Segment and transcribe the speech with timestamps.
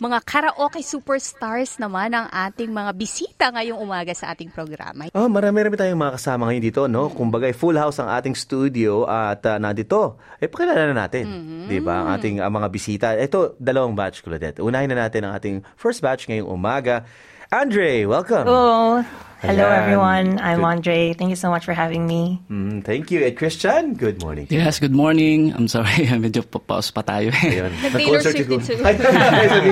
[0.00, 5.12] Mga karaoke superstars naman ang ating mga bisita ngayong umaga sa ating programa.
[5.12, 7.12] Oh, marami-rami tayong mga kasama ngayon dito, no?
[7.12, 10.16] Kumbaga, full house ang ating studio at uh, nandito.
[10.40, 11.62] Eh, pakilala na natin, Mm-hmm.
[11.68, 12.00] di ba?
[12.00, 13.06] Ang ating uh, mga bisita.
[13.12, 14.64] Ito, dalawang batch, Claudette.
[14.64, 17.04] Unahin na natin ang ating first batch ngayong umaga.
[17.52, 18.46] Andre, welcome.
[18.46, 19.02] Hello.
[19.40, 19.78] Hello, Ayan.
[19.82, 20.26] everyone.
[20.38, 20.70] I'm Good.
[20.70, 20.98] Andre.
[21.18, 22.38] Thank you so much for having me.
[22.50, 23.24] Mm, thank you.
[23.24, 24.46] At Christian, good morning.
[24.50, 25.50] Yes, good morning.
[25.56, 27.32] I'm sorry, I'm medyo pa- pause pa tayo.
[27.32, 27.72] Ayun.
[27.82, 29.70] Nag-Taylor Nag-concert Swift si- din Ay, sabi,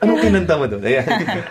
[0.00, 0.80] kinanta mo doon?
[0.86, 1.04] Ayan.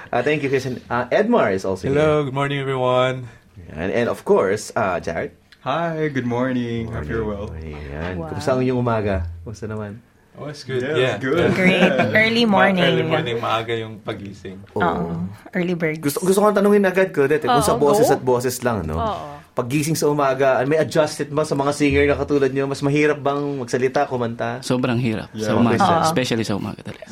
[0.10, 0.80] Uh, thank you, Christian.
[0.90, 1.94] Uh, Edmar is also here.
[1.94, 3.28] Hello, good morning everyone.
[3.76, 5.36] And, and of course, uh, Jared.
[5.62, 6.88] Hi, good morning.
[6.90, 7.52] Hope you're well.
[7.52, 8.18] Ayan.
[8.32, 9.28] Kumusta ang inyong umaga?
[9.44, 10.00] Kumusta naman?
[10.38, 10.86] Oh, it's good.
[10.86, 11.50] Yeah, Yeah, it's good.
[11.58, 11.82] Great.
[12.14, 12.86] Early morning.
[12.86, 14.62] Early morning, maaga yung pagising.
[14.78, 15.26] Oo.
[15.50, 15.98] Early birds.
[15.98, 19.02] Gusto, gusto ko tanungin agad ko, Dete, kung Oo, sa boses at boses lang, no?
[19.02, 19.42] Oo.
[19.58, 22.70] Paggising sa umaga, may adjusted ba sa mga singer na katulad nyo?
[22.70, 24.62] Mas mahirap bang magsalita, kumanta?
[24.62, 25.50] Sobrang hirap Yeah.
[25.50, 26.06] sa umaga, Oo.
[26.06, 27.10] especially sa umaga talaga.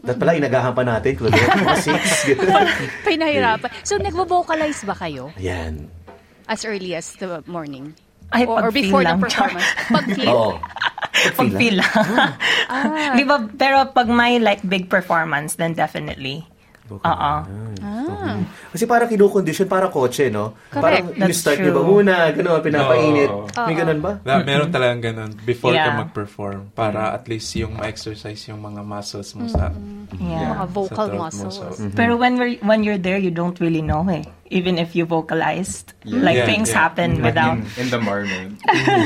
[0.00, 1.48] Dapat pala, inagahan pa natin, Claudette.
[1.60, 2.02] Mga six.
[3.04, 3.68] Pinahirapan.
[3.84, 5.92] So, nagvo-vocalize ba kayo Ayan.
[6.48, 7.92] as early as the morning?
[8.32, 9.68] Ay, or, or before the performance?
[9.92, 10.28] Pag-feel?
[10.28, 10.56] Oo.
[11.14, 11.94] Pag feel lang.
[12.66, 13.14] Ah.
[13.18, 16.42] Di ba, pero pag may like big performance, then definitely.
[16.84, 17.32] Oo.
[18.68, 20.52] Kasi parang kinukondisyon, parang kotse, no?
[20.68, 23.30] Parang That's in-start nyo ba muna, gano'n, pinapainit.
[23.32, 23.48] Oo.
[23.64, 24.20] May ganun ba?
[24.20, 25.96] Na, meron talagang ganun before Yeah.
[25.96, 29.72] ka mag-perform para at least yung ma-exercise yung mga muscles mo sa,
[30.20, 30.60] Yeah.
[30.60, 31.24] Mga vocal throat mo.
[31.24, 31.56] muscles.
[31.56, 34.28] So, Pero when we're, when you're there, you don't really know eh.
[34.54, 36.86] Even if you vocalized, like Yeah, things yeah.
[36.86, 37.58] happen Like without.
[37.58, 38.62] in, in the moment.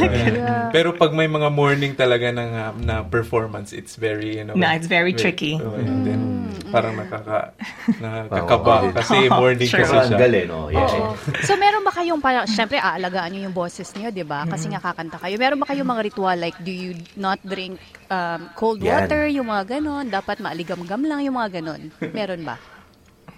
[0.77, 4.69] Pero pag may mga morning talaga ng, uh, na performance, it's very, you know, No,
[4.69, 5.56] it's very tricky.
[5.56, 6.20] Oh, and then,
[6.69, 7.56] parang nakaka,
[7.96, 8.92] nakakaba.
[8.92, 9.88] kasi morning Sure.
[9.88, 10.19] kasi siya.
[10.20, 10.69] galing, oh.
[10.69, 11.16] Yeah.
[11.48, 14.44] So, meron ba kayong, parang, syempre, aalagaan nyo yung boses niyo, di ba?
[14.44, 15.41] Kasi nga kakanta kayo.
[15.41, 19.09] Meron ba kayong mga ritual, like, do you not drink um, cold Yan.
[19.09, 20.12] water, yung mga ganon?
[20.12, 21.88] Dapat maaligam-gam lang yung mga ganon.
[22.04, 22.60] Meron ba?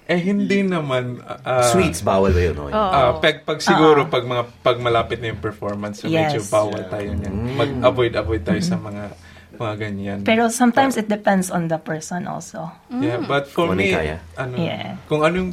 [0.05, 1.21] Eh, hindi naman.
[1.45, 2.55] ah, Sweets, bawal ba yun?
[2.55, 2.67] No?
[2.69, 6.49] Ah, pag, pag siguro pag mga pag malapit na yung performance, so medyo Yes.
[6.49, 7.35] bawal tayo niyan.
[7.55, 9.15] Mag-avoid avoid tayo sa mga
[9.53, 10.19] mga ganyan.
[10.23, 12.71] Pero sometimes it depends on the person also.
[12.93, 14.17] yeah, but for Kung ano me, kaya.
[14.35, 14.97] ano, Yeah.
[15.05, 15.53] kung anong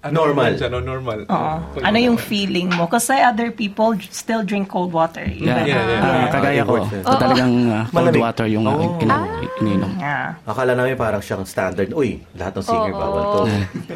[0.00, 0.54] ano Normal.
[0.54, 1.26] siya, no, normal.
[1.26, 1.54] Oo.
[1.74, 2.86] Pag- Ano yung feeling mo?
[2.86, 5.26] Kasi other people still drink cold water.
[5.26, 5.98] Yeah, Yeah, yeah.
[5.98, 6.30] Ah, Yeah.
[6.30, 7.02] kagaya ko, Important.
[7.02, 8.22] ito talagang uh, cold Malamig.
[8.22, 8.72] water yung Oh.
[8.72, 9.92] aking ina- ininom.
[9.96, 10.26] Yeah.
[10.44, 11.90] Akala namin parang siyang standard.
[11.90, 13.40] Uy, lahat ng singer bawal to.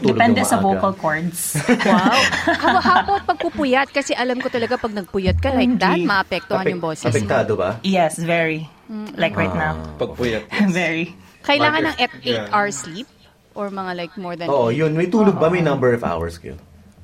[0.03, 1.55] Depende sa vocal cords.
[1.83, 2.19] Wow.
[2.57, 3.89] how, how about pagpupuyat?
[3.89, 7.11] Kasi alam ko talaga pag nagpuyat ka like that, maapektuhan Apek- yung boses mo.
[7.11, 7.79] Apektado ba?
[7.83, 8.67] yes, very.
[9.15, 9.79] Like right now.
[9.97, 10.51] Pagpuyat.
[10.71, 11.15] very.
[11.43, 12.11] Kailangan ng Market.
[12.19, 12.51] 8 Yeah.
[12.51, 13.07] hours sleep?
[13.55, 14.93] Or mga like more than Oo, yun.
[14.93, 15.49] May tulog ba?
[15.49, 16.57] May number of hours kayo?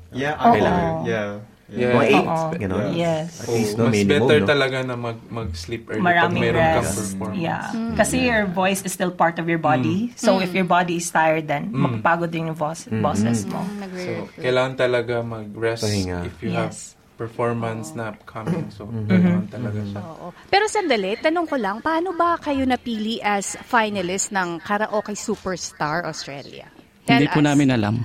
[0.09, 0.53] Yeah, Oo.
[0.53, 0.59] I
[1.05, 1.29] Yeah.
[1.69, 1.93] Yeah.
[1.93, 2.25] Mga eight?
[2.25, 2.49] Oo.
[2.57, 2.89] Gano'n?
[2.97, 3.45] Yes.
[3.45, 4.47] At least, no, mas minimum, better no?
[4.49, 6.97] talaga na mag mag-sleep early pag Maraming meron kang rest.
[6.97, 7.37] performance.
[7.37, 7.65] Yeah.
[7.93, 10.09] Kasi your voice is still part of your body.
[10.17, 13.61] So if your body is tired, then mapapagod din yung bos- boses mo.
[13.95, 16.25] So, kailangan talaga mag-rest Pahinga.
[16.25, 16.97] if you have Yes.
[17.19, 18.71] Performance na upcoming.
[18.71, 19.05] So, Mm-hmm.
[19.05, 19.99] kailangan talaga siya.
[20.01, 20.27] Oo.
[20.47, 26.71] Pero sandali, tanong ko lang, paano ba kayo napili as finalist ng Karaoke Superstar Australia?
[27.03, 27.47] Tell Hindi po us.
[27.47, 27.95] namin alam.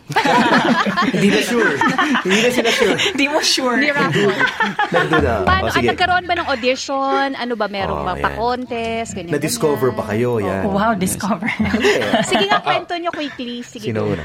[1.13, 1.77] Hindi na sure.
[2.23, 2.97] Hindi na sila sure.
[2.97, 3.77] Hindi mo sure.
[3.77, 4.33] Ni Raffle.
[5.45, 5.69] Paano?
[5.69, 7.29] O, At nagkaroon ba ng audition?
[7.35, 8.25] Ano ba, merong Oh, ba yan.
[8.25, 9.13] pa-contest?
[9.13, 10.01] Ganyan, Na-discover ganyan.
[10.01, 10.65] pa kayo, yan.
[10.67, 11.53] Wow, discover.
[12.25, 13.61] Sige nga, kwento nyo quickly.
[13.61, 13.93] Sige.
[13.93, 14.25] Sino una?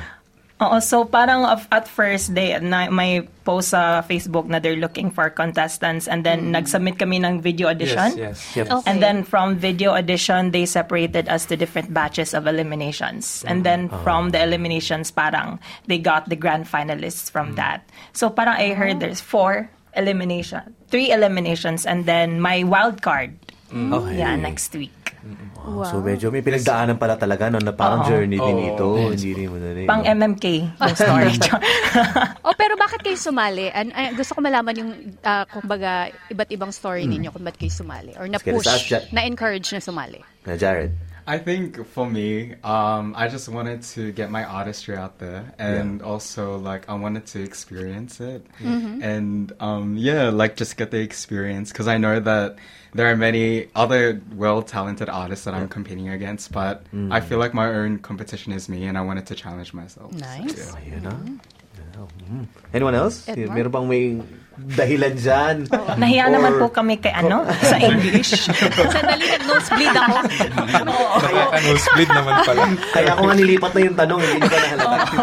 [0.60, 5.08] Oo, so parang of- at first day, na, may post sa Facebook na they're looking
[5.08, 8.12] for contestants and then nag-submit kami ng video audition.
[8.20, 8.68] Yes, Yep.
[8.68, 8.72] yes.
[8.76, 8.86] Okay.
[8.92, 13.48] And then from video audition, they separated us to different batches of eliminations.
[13.48, 17.88] And then from the eliminations, parang they got the grand finalists from that.
[18.12, 23.40] So parang I heard there's four elimination, three eliminations, and then my wild card.
[23.72, 24.18] Okay.
[24.18, 24.92] Yeah, next week.
[25.60, 28.70] Oh, So medyo may pinagdaanan pala talaga no, na parang journey din Oo.
[28.72, 28.88] ito.
[29.12, 29.88] Hindi rin mo na rin.
[29.88, 30.02] Pang?
[30.08, 30.46] MMK
[30.80, 31.34] yung story.
[32.48, 33.68] Oh, pero bakit kayo sumali?
[33.70, 34.92] An- ay, gusto ko malaman yung,
[35.22, 38.16] ah, kumbaga, iba't ibang story ninyo kung ba't kayo sumali.
[38.16, 38.66] Or na-push,
[39.12, 40.24] na-encourage na sumali.
[40.48, 40.96] Na Jared.
[41.30, 46.02] I think for me, um, I just wanted to get my artistry out there, and
[46.02, 48.42] also like I wanted to experience it,
[49.06, 52.58] and um, yeah, like just get the experience because I know that
[52.98, 56.82] there are many other well talented artists that I'm competing against, but
[57.12, 60.10] I feel like my own competition is me, and I wanted to challenge myself.
[60.18, 60.74] Nice.
[60.82, 61.14] Ayun na.
[62.26, 62.48] Mm.
[62.74, 63.26] Anyone else?
[63.28, 63.54] Edmar?
[63.56, 64.22] Meron bang may
[64.70, 65.56] dahilan dyan.
[65.96, 68.50] Nahiya Or- naman po kami kay ano, sa English.
[68.50, 70.16] Sandali, nag-nosebleed ako.
[70.84, 72.62] Nakaka-nosebleed naman pala.
[72.92, 75.18] Kaya ko nga nilipat na yung tanong, hindi ko nahalata.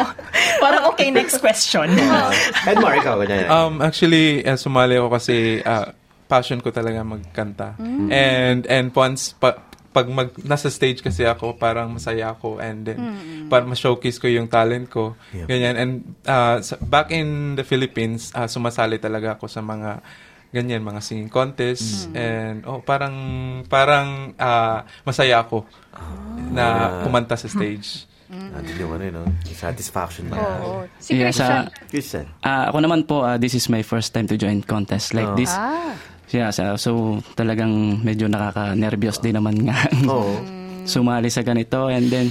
[0.56, 1.88] Parang okay, next question.
[2.71, 3.49] Edmar, ikaw, ganyan.
[3.49, 5.93] Um, actually, uh, sumali ako kasi uh,
[6.27, 7.79] passion ko talaga magkanta.
[8.11, 9.55] And and once pa,
[9.97, 13.01] pag mag, nasa stage kasi ako, parang masaya ako and then
[13.49, 15.17] para ma-showcase ko yung talent ko.
[15.33, 15.49] Yeah.
[15.49, 15.75] Ganyan.
[15.75, 15.93] And
[16.29, 20.05] uh, back in the Philippines, uh, sumasali talaga ako sa mga
[20.53, 23.17] ganyan, mga singing contests and oh, parang
[23.67, 25.65] parang uh, masaya ako
[26.53, 26.65] na
[27.01, 28.05] kumanta sa stage.
[28.27, 29.25] Natin yung ano yun, no?
[29.47, 30.37] satisfaction na.
[30.37, 30.83] Oo.
[30.99, 31.71] Si Yeah, Christian.
[31.71, 32.25] sa, Christian.
[32.43, 35.39] ah, ako naman po, ah, this is my first time to join contest like Oh.
[35.39, 35.55] this.
[35.55, 35.95] Ah.
[36.28, 36.90] Yeah, so, so
[37.32, 37.70] talagang
[38.00, 39.78] medyo nakaka-nervyos din naman nga
[40.08, 40.34] Oo.
[40.82, 41.87] sumali sa ganito.
[41.87, 42.26] And then,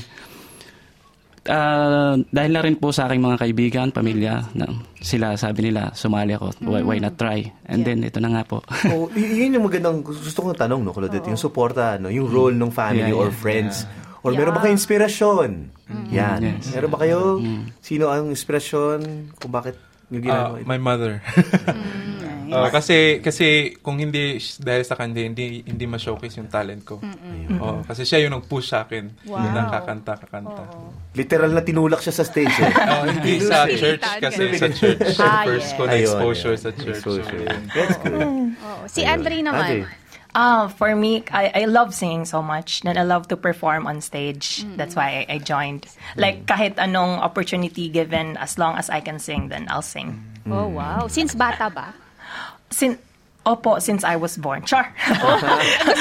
[1.45, 4.65] ah, dahil na rin po sa aking mga kaibigan, pamilya, na
[4.99, 7.39] sila sabi nila, sumali ako, why, why not try?
[7.63, 8.59] And then, ito na nga po.
[8.91, 12.53] Oh, y- yun yung magandang gusto kong tanong, no, Claudette, yung suporta, no, yung role
[12.53, 13.37] ng family Yeah, or yeah.
[13.37, 13.87] friends.
[14.19, 15.49] Or meron ba kayong inspirasyon?
[16.09, 16.39] Yan.
[16.41, 16.73] Yes.
[16.73, 17.37] Meron ba kayo?
[17.77, 19.29] Sino ang inspirasyon?
[19.37, 19.77] Kung bakit
[20.09, 20.65] yung Uh, ginagawa ito?
[20.67, 21.13] my mother.
[22.51, 23.45] Uh, kasi kasi
[23.79, 26.99] kung hindi dahil sa kanya hindi hindi ma-showcase yung talent ko.
[27.57, 29.41] Oh, kasi siya yung nag-push sa akin Wow.
[29.41, 30.63] na kakanta kakanta.
[31.13, 32.53] Literal na tinulak siya sa stage.
[32.59, 32.73] Eh.
[32.95, 35.01] Oh, hindi sa church kasi sa church.
[35.17, 35.77] Ah, First yes.
[35.77, 36.63] ko na exposure ayun.
[36.63, 36.99] sa church.
[37.01, 37.39] Exposure.
[37.71, 38.19] That's good.
[38.55, 38.83] Oo.
[38.87, 39.67] Si Andre naman.
[39.83, 40.03] Andre.
[40.35, 42.83] Ah, for me, I, I love singing so much.
[42.83, 44.67] And I love to perform on stage.
[44.75, 45.87] That's why I, I joined.
[46.19, 50.19] Like, kahit anong opportunity given, as long as I can sing, then I'll sing.
[50.43, 51.07] Oh, wow.
[51.07, 51.95] Since bata ba?
[52.75, 52.99] Sin
[53.45, 54.65] Opo, since I was born.
[54.65, 54.89] Char.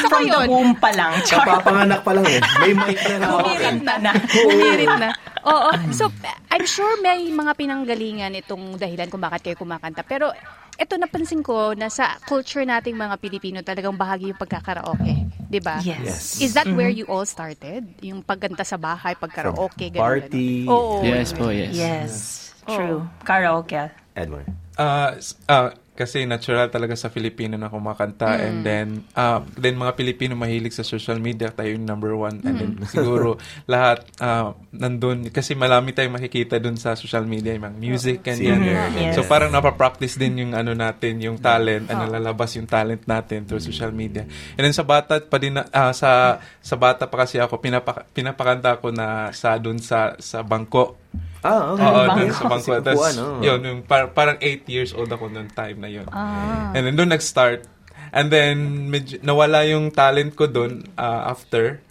[0.09, 1.21] From the womb pa lang.
[1.29, 1.45] Char.
[1.45, 2.41] Kapapanganak pa lang eh.
[2.41, 3.29] May mic na nga.
[3.37, 3.95] Humirit na.
[4.01, 4.13] na.
[4.17, 5.11] Humirit na.
[5.45, 5.71] Oo.
[5.93, 6.09] So,
[6.49, 10.01] I'm sure may mga pinanggalingan itong dahilan kung bakit kayo kumakanta.
[10.09, 10.33] Pero,
[10.81, 15.29] ito napansin ko na sa culture nating mga Pilipino talagang bahagi yung pagkakaraoke.
[15.45, 15.85] Di ba?
[15.85, 16.41] Yes.
[16.41, 17.85] Is that where you all started?
[18.01, 20.65] Yung pagkanta sa bahay, pagkaraoke, ganun, Party.
[20.65, 20.73] ganun.
[20.73, 21.05] Oo.
[21.05, 21.77] yes po, yes.
[21.77, 22.13] Yes.
[22.65, 23.05] True.
[23.21, 23.93] Karaoke.
[24.17, 24.49] Edward.
[25.21, 30.35] S- ah, kasi natural talaga sa Filipino na kumakanta and then ah, then mga Pilipino
[30.35, 32.43] mahilig sa social media tayo yung number one.
[32.43, 33.39] And then siguro
[33.71, 38.43] lahat ah, nandun kasi malami tayong makikita dun sa social media yung mga music and
[38.43, 38.61] yan.
[38.67, 39.15] Yes.
[39.15, 43.63] so parang napapractice din yung ano natin yung talent ano lalabas yung talent natin through
[43.63, 44.27] social media.
[44.59, 48.03] And then sa bata pa din na- ah, sa sa bata pa kasi ako pinapa,
[48.11, 51.04] pinapakanta ko na sa dun sa sa bangko
[51.45, 51.85] Ah, okay.
[51.85, 52.17] Oo, bangko.
[52.17, 52.73] dun sa bangko.
[52.81, 53.41] Tapos, oh.
[53.45, 56.09] yun, yung par- parang 8 years old ako noong time na yun.
[56.73, 57.69] And then doon nag-start.
[58.15, 61.85] And then, medyo, nawala yung talent ko doon ah, after.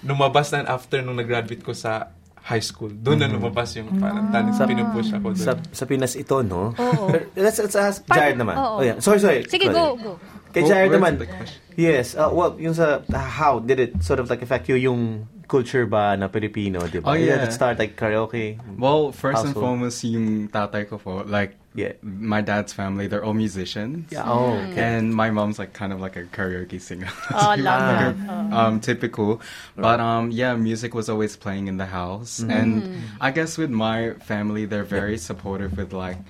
[0.00, 2.92] Lumabas na after nung nag-graduate ko sa high school.
[2.92, 4.52] Doon na lumabas yung parang talent.
[4.52, 5.46] Sa pinupush ako doon.
[5.48, 6.76] Sa, sa Pinas ito, no?
[6.76, 7.08] Oo.
[7.40, 8.60] Let's, let's ask Jared naman.
[8.60, 8.80] oo.
[8.80, 9.00] Oh, yeah.
[9.00, 9.48] Sorry, sorry.
[9.48, 10.20] Sige, go, go.
[10.54, 11.18] Kay Jared where's naman.
[11.18, 11.60] the question?
[11.74, 12.14] Yes.
[12.14, 16.16] Uh, well, yung sa, how did it sort of like affect you yung culture ba
[16.16, 17.10] na Pilipino, di ba?
[17.10, 17.44] Oh, Did yeah.
[17.44, 18.56] it start like karaoke?
[18.78, 21.98] Well, first and foremost, yung tatay ko po, like Yeah.
[22.06, 24.06] my dad's family, they're all musicians.
[24.14, 24.22] Yeah.
[24.22, 24.78] Oh, okay.
[24.78, 27.10] And my mom's like kind of like a karaoke singer.
[27.34, 28.14] Oh, love Like that.
[28.54, 29.42] um, typical.
[29.74, 34.14] But um, yeah, music was always playing in the house, and I guess with my
[34.22, 36.22] family, they're very supportive with like.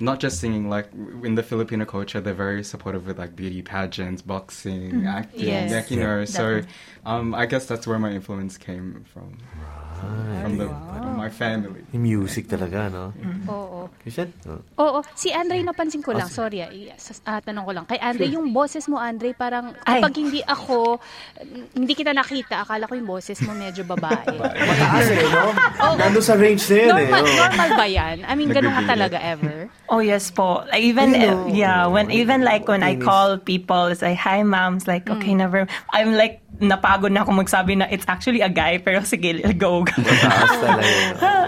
[0.00, 0.88] Not just singing, like
[1.22, 5.70] in the Filipino culture, they're very supportive with like beauty pageants, boxing, acting, Yes.
[5.70, 6.24] like, you know.
[6.24, 6.62] So,
[7.04, 9.36] um, I guess that's where my influence came from,
[10.42, 10.68] from the
[11.20, 11.84] my family.
[11.92, 13.12] Yung music talaga, no?
[13.44, 13.92] Oo.
[14.00, 14.32] Christian?
[14.48, 14.60] Oh.
[14.80, 14.98] Oo.
[15.12, 16.32] Si Andre, napansin ko lang.
[16.32, 17.84] Sorry, ah, sas- ah, tanong ko lang.
[17.84, 20.00] Kay Andre, yung boses mo, Andre, parang Ay.
[20.00, 20.96] kapag hindi ako,
[21.76, 24.32] hindi kita nakita, akala ko yung boses mo medyo babae.
[24.40, 25.52] Mataas eh, no?
[26.00, 27.08] Nandun sa range na yun eh.
[27.12, 27.36] normal, oh.
[27.36, 28.16] normal ba yan?
[28.24, 29.68] I mean, ganun ka talaga ever?
[29.92, 30.64] Oh yes po.
[30.70, 34.78] Like, even uh, yeah, when even like when I call people, it's like hi ma'am.
[34.78, 35.66] It's like okay, never.
[35.90, 39.82] I'm like napagod na ako magsabi na it's actually a guy pero sige, go.
[39.92, 40.90] Mataas talaga.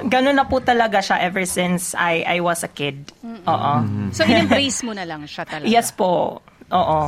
[0.05, 3.13] Ganun na po talaga siya ever since I I was a kid.
[3.23, 3.73] Oo.
[4.11, 5.67] So, in-embrace mo na lang siya talaga?
[5.67, 6.43] Yes po.
[6.69, 7.01] Oo.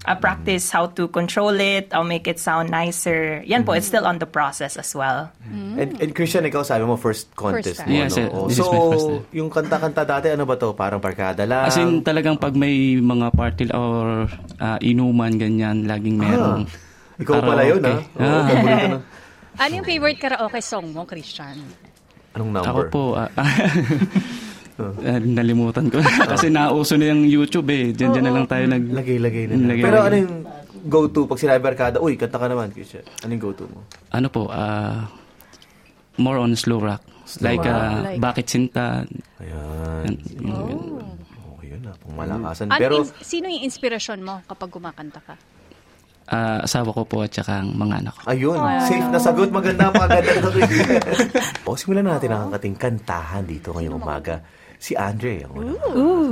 [0.00, 1.92] I practice how to control it.
[1.92, 3.44] I'll make it sound nicer.
[3.44, 5.28] Yan po, it's still on the process as well.
[5.44, 7.92] And, and Christian, ikaw sabi mo first contest First time.
[7.92, 8.24] mo, Yes, no?
[8.32, 9.22] Oh, This is so, my first time.
[9.30, 10.72] yung kanta-kanta dati, ano ba to?
[10.72, 11.68] Parang barkada lang?
[11.68, 14.24] As in, talagang pag may mga party or
[14.56, 16.64] ah, inuman, ganyan, laging merong
[17.20, 18.00] Ikaw pala yun, ha?
[18.00, 18.16] karaoke.
[18.16, 18.44] Oh, Ah.
[18.48, 18.98] paborito na.
[19.60, 21.60] Ano yung favorite karaoke song mo, Christian?
[22.32, 22.86] Anong Ako number?
[22.88, 23.50] po, ah, ah,
[25.36, 26.00] nalimutan ko.
[26.32, 27.92] Kasi nauso na yung YouTube eh.
[27.92, 28.82] Diyan, diyan na lang tayo nag...
[28.88, 29.68] Lagay-lagay na lang.
[29.68, 30.08] Lagay- Pero lagay.
[30.08, 30.34] ano yung
[30.86, 32.00] go-to pag sinabi barkada?
[32.00, 33.04] Uy, kanta ka naman, Christian.
[33.20, 33.84] Ano yung go-to mo?
[34.08, 35.04] Ano po, ah,
[36.16, 37.04] more on slow rock.
[37.38, 39.04] like, ah, Like- Bakit Sinta.
[39.38, 40.16] Ayan.
[40.40, 42.66] Oh, yun Wala pong malakasan.
[42.66, 45.36] Ano Pero, ins- sino yung inspirasyon mo kapag kumakanta ka?
[46.30, 48.22] Ah, asawa ko po at saka ang mga anak ko.
[48.30, 48.54] ayun,
[48.86, 49.50] safe na sagot.
[49.50, 50.46] Maganda, maganda na
[51.66, 54.38] o, simulan na natin ang ating kantahan dito ngayong umaga.
[54.78, 55.76] Si Andre, ang unang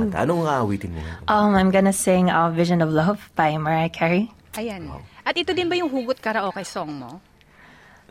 [0.07, 0.23] kanta.
[0.23, 1.03] Anong aawitin mo?
[1.27, 4.31] Um, I'm gonna sing uh, Vision of Love by Mariah Carey.
[4.55, 4.87] Ayan.
[5.21, 7.19] At ito din ba yung hugot karaoke song mo?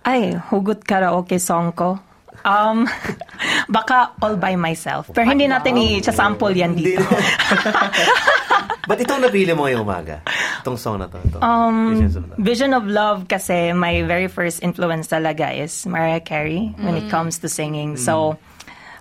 [0.05, 1.97] Ay, hugot karaoke song ko.
[2.45, 2.85] Um,
[3.75, 5.09] baka all by myself.
[5.11, 7.03] Pero hindi natin i-sample yan dito.
[8.89, 10.25] Ba't itong napili mo ngayong umaga?
[10.69, 11.17] Itong song na to.
[11.17, 11.39] Ito.
[11.41, 12.39] Um, Visions of Love.
[12.39, 17.41] Vision of Love kasi my very first influence talaga is Mariah Carey when it comes
[17.41, 17.97] to singing.
[17.97, 18.37] So,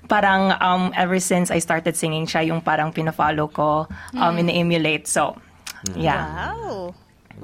[0.07, 5.12] parang um, ever since I started singing, siya yung parang pina-follow ko, um, ina-emulate.
[5.12, 5.36] So,
[5.93, 6.55] yeah.
[6.55, 6.95] Wow.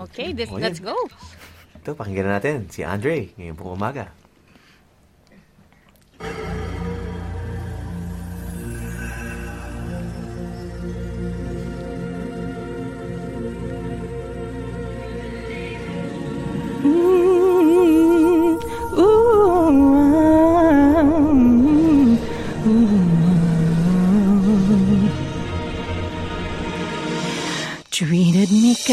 [0.07, 0.95] Okay, this, Oh, let's go.
[1.83, 2.71] Ito, pakinggan na natin.
[2.71, 4.07] Si Andre, ngayong pong umaga.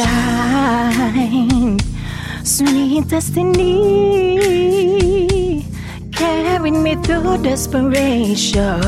[0.05, 1.83] Kind,
[2.45, 4.37] sweet destiny,
[6.13, 8.81] carried me through desperation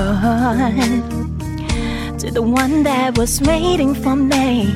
[2.18, 4.68] to the one that was waiting for me.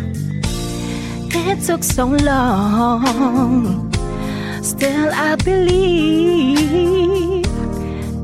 [1.49, 3.93] It took so long,
[4.63, 7.47] still I believe.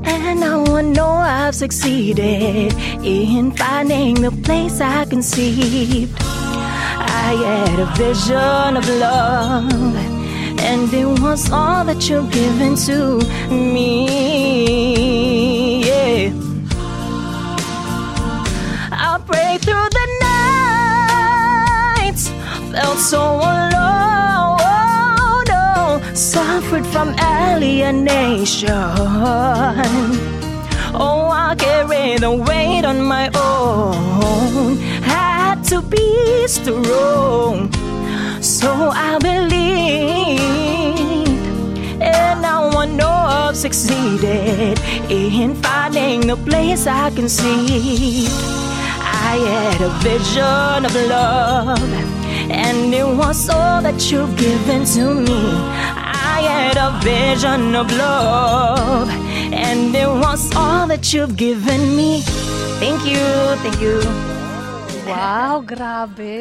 [0.04, 6.22] And I know I've succeeded in finding the place I conceived.
[7.25, 9.97] I had a vision of love,
[10.69, 12.97] and it was all that you've given to
[13.50, 13.88] me.
[15.88, 16.31] Yeah.
[18.93, 20.07] I prayed through the
[22.00, 22.25] nights,
[22.73, 24.59] felt so alone,
[25.64, 28.71] oh, suffered from alienation.
[30.95, 35.41] Oh, I carried the weight on my own, had
[35.73, 37.73] to be strong.
[38.43, 38.71] So
[39.09, 40.38] I believe,
[42.02, 48.29] and now I know I've succeeded in finding the place I can see.
[49.00, 51.93] I had a vision of love,
[52.50, 55.43] and it was all that you've given to me.
[56.35, 59.09] I had a vision of love,
[59.64, 62.21] and it was all that you've given me.
[62.83, 63.25] Thank you,
[63.62, 64.31] thank you.
[65.02, 66.38] Wow, grabe.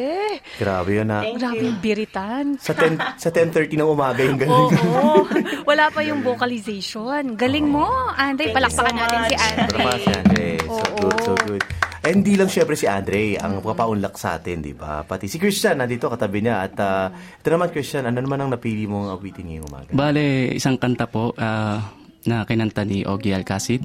[0.54, 1.26] Grabe yun na.
[1.34, 2.54] Grabe yung biritan.
[2.62, 4.70] Sa 10, sa 10.30 ng umaga yung galing.
[4.70, 5.26] Oo.
[5.70, 7.34] Wala pa yung vocalization.
[7.34, 8.54] Galing mo, Andre.
[8.54, 9.66] Palakpakan natin si Andre.
[9.66, 10.46] Ano pa si Andre?
[10.62, 10.94] So Oo.
[11.02, 11.62] good, so good.
[12.02, 15.06] And hindi lang syempre si Andre ang papaunlak sa atin, di ba?
[15.06, 16.66] Pati si Christian nandito katabi niya.
[16.66, 19.90] At ah, ito naman, Christian, ano naman ang napili mong awitin ngayong umaga?
[19.90, 21.82] Bale, isang kanta po ah,
[22.26, 23.82] na kinanta ni Ogie Alcacid.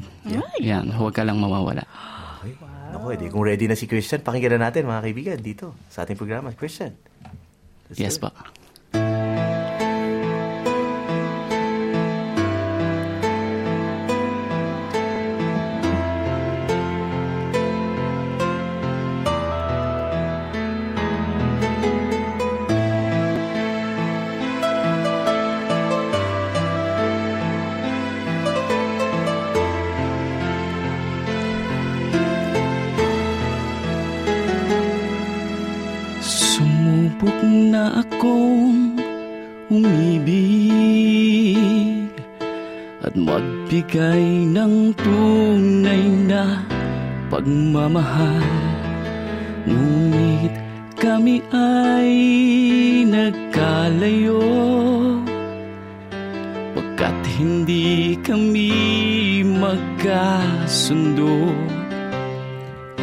[0.61, 1.81] Yan, huwag ka lang mawawala.
[2.45, 2.76] Okay.
[3.07, 6.19] Naku, edi, kung ready na si Christian, pakinggan na natin mga kaibigan dito sa ating
[6.19, 6.51] programa.
[6.51, 6.91] Christian.
[7.95, 8.27] Yes do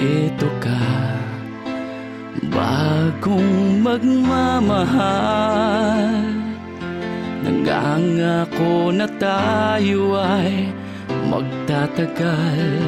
[0.04, 0.84] Ito ka
[2.52, 5.00] Bagong magmamahal.
[7.40, 10.68] Nangangako na tayo ay
[11.32, 12.84] magtatagal.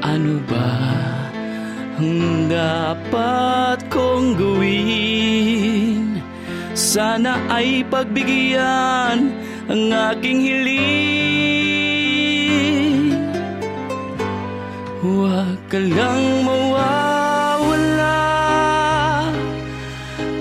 [0.00, 0.72] Ano ba
[2.00, 6.16] ang dapat kong gawin?
[6.72, 9.30] Sana ay pagbigyan
[9.68, 9.82] ang
[10.16, 11.20] aking hiling.
[15.04, 18.18] Huwag ka lang mawawala.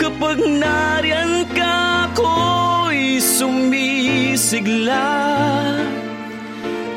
[0.01, 5.05] Kapag nariyan ka ako'y sumisigla.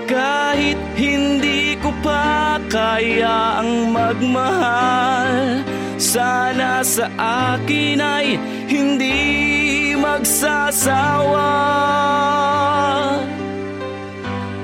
[0.08, 5.64] Kahit hindi ko pa kaya ang magmahal
[5.96, 7.08] Sana sa
[7.52, 8.36] akin ay
[8.68, 11.52] hindi magsasawa.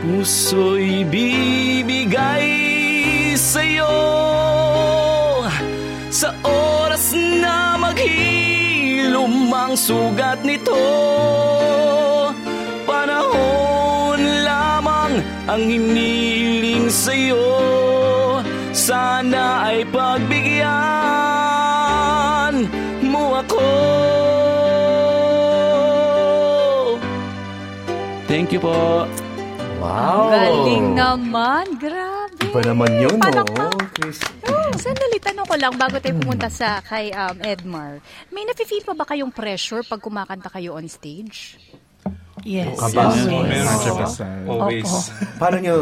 [0.05, 2.68] Puso'y bibigay
[3.49, 3.89] sa'yo
[6.13, 10.77] Sa oras na maghilom ang sugat nito
[12.85, 17.49] Panahon lamang ang hiniling sa'yo
[18.77, 20.69] Sana ay pagbigyan
[23.01, 23.65] mo ako
[28.29, 29.09] Thank you po.
[29.81, 30.29] Wow!
[30.29, 31.81] Galing naman.
[31.81, 32.08] Grabe.
[32.49, 33.61] Iba naman yun, Palakpak.
[33.61, 33.69] no?
[33.93, 34.19] Chris.
[34.49, 38.01] Oh, sandali, tanong ko lang bago tayo pumunta sa kay um, Edmar.
[38.31, 41.61] May nafe-feel pa ba kayong pressure pag kumakanta kayo on stage?
[42.41, 42.79] Yes.
[42.81, 43.13] Kaba.
[43.21, 43.93] Meron siya.
[44.47, 44.49] 100%.
[44.49, 44.89] Always.
[45.37, 45.75] Paano nyo,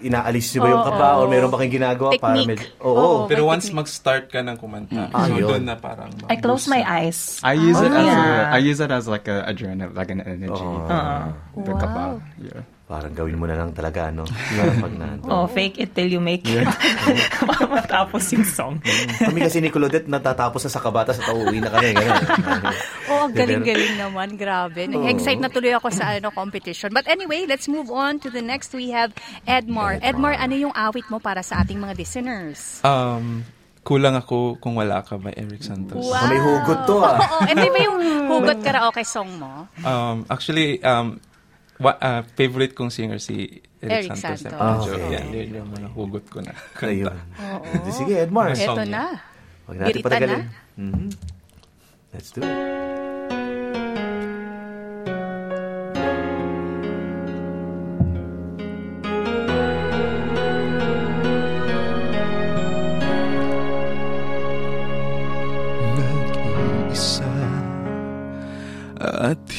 [0.00, 2.48] inaalis nyo ba yung kaba o meron ba kayong ginagawa para Technique.
[2.66, 2.82] medyo...
[2.82, 2.90] Oo.
[2.90, 3.18] Oo.
[3.26, 3.78] Pero once technique.
[3.78, 5.46] mag-start ka ng kumanta, Ah, so yun.
[5.46, 6.10] doon na parang...
[6.26, 7.38] I close my eyes.
[7.40, 8.50] I use it as Yeah.
[8.50, 10.58] a I use it as like a adrenaline, like an energy.
[10.58, 10.90] Oh.
[11.54, 11.78] The Wow.
[11.78, 12.02] kaba.
[12.42, 12.62] Yeah.
[12.84, 14.28] Parang gawin mo na lang talaga, no?
[14.84, 15.16] Pag na.
[15.24, 16.68] Oh, fake it till you make it.
[17.40, 18.76] Para matapos yung song.
[19.24, 21.96] Kami kasi ni Claudette natatapos na sa kabata sa uuwi na kami.
[21.96, 22.24] Ganun.
[23.04, 24.36] Oh, ang galing-galing naman.
[24.36, 24.88] Grabe.
[24.88, 26.88] Nag-excite na tuloy ako sa ano competition.
[26.88, 28.72] But anyway, let's move on to the next.
[28.72, 29.12] We have
[29.44, 30.00] Edmar.
[30.00, 32.80] Edmar, ano yung awit mo para sa ating mga listeners?
[32.80, 33.44] Um,
[33.84, 36.08] kulang ako kung wala ka by Eric Santos.
[36.12, 37.20] Ah, may hugot to, ah.
[37.20, 38.00] Oo, and may yung
[38.32, 39.68] hugot karaoke song mo?
[39.84, 41.20] Um, actually, um,
[41.76, 44.40] wa- uh, favorite kong singer si Eric, Eric Santos.
[44.42, 44.56] Santos.
[44.56, 45.12] Ah, Medyo, okay.
[45.12, 46.52] yan, yun yung mga hugot ko na.
[46.80, 47.16] Ayun.
[47.36, 47.90] Oo.
[47.90, 48.52] Sige, Edmar.
[48.52, 48.72] Niya.
[48.86, 49.04] na.
[49.64, 50.40] Huwag natin Birita patagalin.
[50.40, 50.48] na.
[50.76, 51.06] Mhm.
[52.12, 52.93] Let's do it.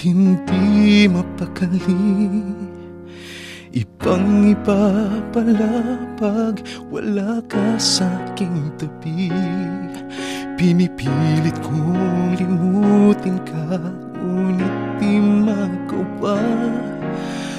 [0.03, 2.43] Hindi mapakali.
[3.75, 4.83] Ibang iba
[5.31, 5.71] pala
[6.91, 9.31] wala ka sa aking tabi.
[10.55, 13.75] Pinipilit kong limutin ka
[14.15, 16.39] Ngunit di magawa.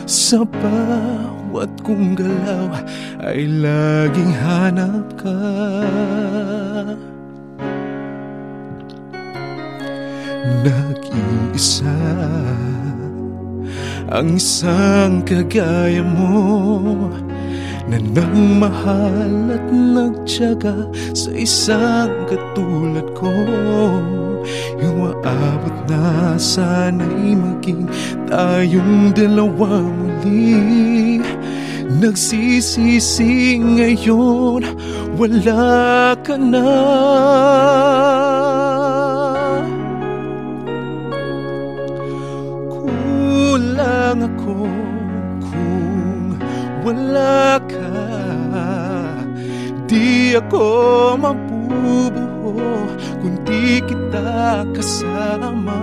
[0.07, 2.71] Sa bawat kong galaw
[3.19, 5.35] Ay laging hanap ka
[11.57, 11.97] Nag-iisa
[14.13, 17.09] Ang isang kagaya mo
[17.89, 23.33] Na nang mahal at nagtyaga Sa isang katulad ko.
[24.85, 27.89] Yung aabot na sana'y maging
[28.29, 31.25] Tayong dalawa muli.
[31.89, 34.61] Nagsisisi ngayon
[35.17, 36.69] Wala ka na
[44.47, 44.71] Ako
[45.43, 46.39] kung
[46.87, 47.91] wala ka.
[49.91, 50.63] Di ako
[51.19, 52.87] mabubuo
[53.19, 55.83] kung di kita kasama.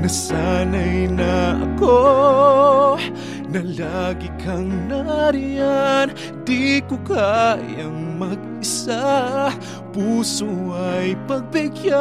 [0.00, 2.00] Nasanay na ako
[3.52, 6.16] na lagi kang nariyan.
[6.48, 9.52] Di ko kayang mag-isa.
[9.92, 11.92] Puso ay pagbigyan.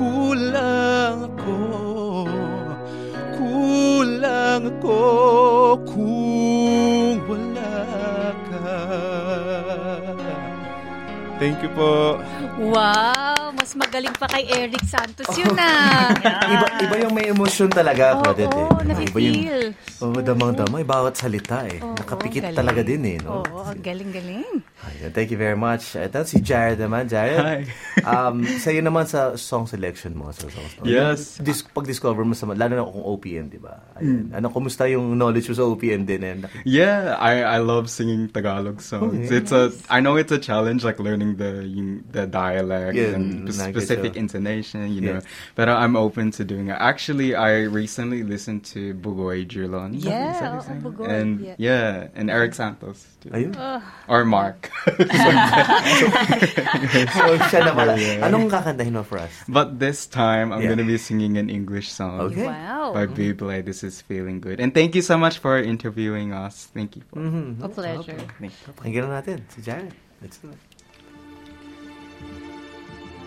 [0.00, 0.85] Kulang
[4.86, 8.78] Ako kung wala ka
[11.42, 12.22] Thank you po.
[12.62, 13.25] Wow!
[13.66, 16.14] Mas magaling pa kay Eric Santos yun ah.
[16.54, 18.54] Iba, iba yung may emosyon talaga, Oo, Claudette.
[18.54, 18.70] oo, eh.
[18.70, 19.60] Iba yung, nafe-feel.
[20.06, 21.82] oh, damang-damay, bawat salita eh.
[21.82, 22.54] Oo, Nakapikit galing.
[22.54, 23.18] talaga din eh.
[23.26, 23.42] No?
[23.42, 24.62] Oo, ang galing-galing.
[25.10, 25.98] Thank you very much.
[25.98, 27.10] Ito si Jared naman.
[27.10, 27.66] Jared, Hi.
[28.06, 30.30] um, sa'yo naman sa song selection mo.
[30.30, 30.86] Sa songs, no?
[30.86, 31.42] Yes.
[31.42, 33.82] Dis- pag-discover mo sa, lalo na kung OPM, di ba?
[33.98, 34.30] Ayun.
[34.30, 36.22] Ano, kumusta yung knowledge mo sa OPM din?
[36.22, 39.26] And, Yeah, I, I love singing Tagalog songs.
[39.26, 41.66] It's a I know it's a challenge like learning the
[42.14, 44.20] the dialect Yeah, and specific oh.
[44.20, 45.20] intonation, you know.
[45.24, 45.32] Yeah.
[45.54, 46.76] But I'm open to doing it.
[46.78, 49.96] Actually, I recently listened to Bugoy Jirlon.
[49.96, 50.82] Yeah, Is that oo, his name?
[50.82, 51.54] Bugoy, And yeah.
[51.58, 52.08] yeah.
[52.14, 53.06] and Eric Santos.
[53.20, 53.30] Too.
[53.30, 53.56] ayun.
[54.08, 54.70] Or Mark.
[57.16, 57.96] So, siya naman.
[58.22, 59.32] Anong kakantahin mo for us?
[59.48, 60.74] but this time I'm Yeah.
[60.76, 62.20] going to be singing an English song.
[62.30, 62.46] Okay.
[62.46, 62.92] Wow.
[62.94, 64.60] By Beyblade, this is feeling good.
[64.60, 66.68] And thank you so much for interviewing us.
[66.72, 67.02] Thank you.
[67.10, 67.62] For Mhm.
[67.62, 68.18] A pleasure.
[68.78, 69.92] Pakinggan na natin si Jared.
[70.22, 70.60] Let's do it.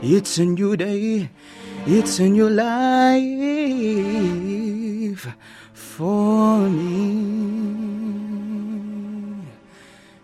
[0.00, 1.28] It's a new day.
[1.84, 3.26] It's a new life
[5.72, 7.18] for me.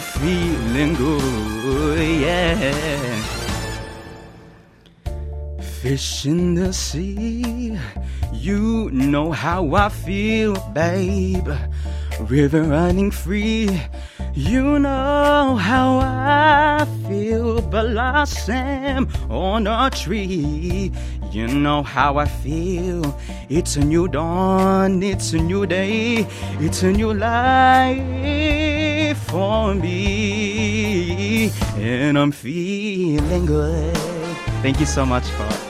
[0.00, 3.09] feeling good, yeah.
[5.80, 7.78] Fish in the sea,
[8.34, 11.48] you know how I feel, babe.
[12.20, 13.80] River running free,
[14.34, 17.62] you know how I feel.
[17.62, 20.92] Blossom on a tree,
[21.32, 23.18] you know how I feel.
[23.48, 26.26] It's a new dawn, it's a new day,
[26.60, 27.96] it's a new life
[29.30, 33.96] for me, and I'm feeling good.
[34.60, 35.69] Thank you so much for.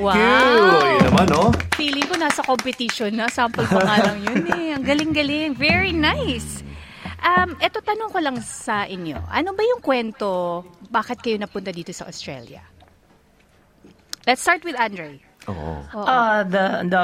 [0.00, 0.16] Wow!
[0.16, 1.52] Yun naman, no?
[1.74, 3.26] Feeling ko nasa competition na.
[3.32, 4.76] Sample pa nga lang yun eh.
[4.76, 5.56] Ang galing-galing.
[5.56, 6.62] Very nice.
[7.24, 9.18] Um, eto tanong ko lang sa inyo.
[9.32, 10.62] Ano ba yung kwento?
[10.92, 12.62] Bakit kayo napunta dito sa Australia?
[14.26, 15.22] Let's start with Andre.
[15.46, 15.86] Oo.
[15.94, 17.02] Uh, the, the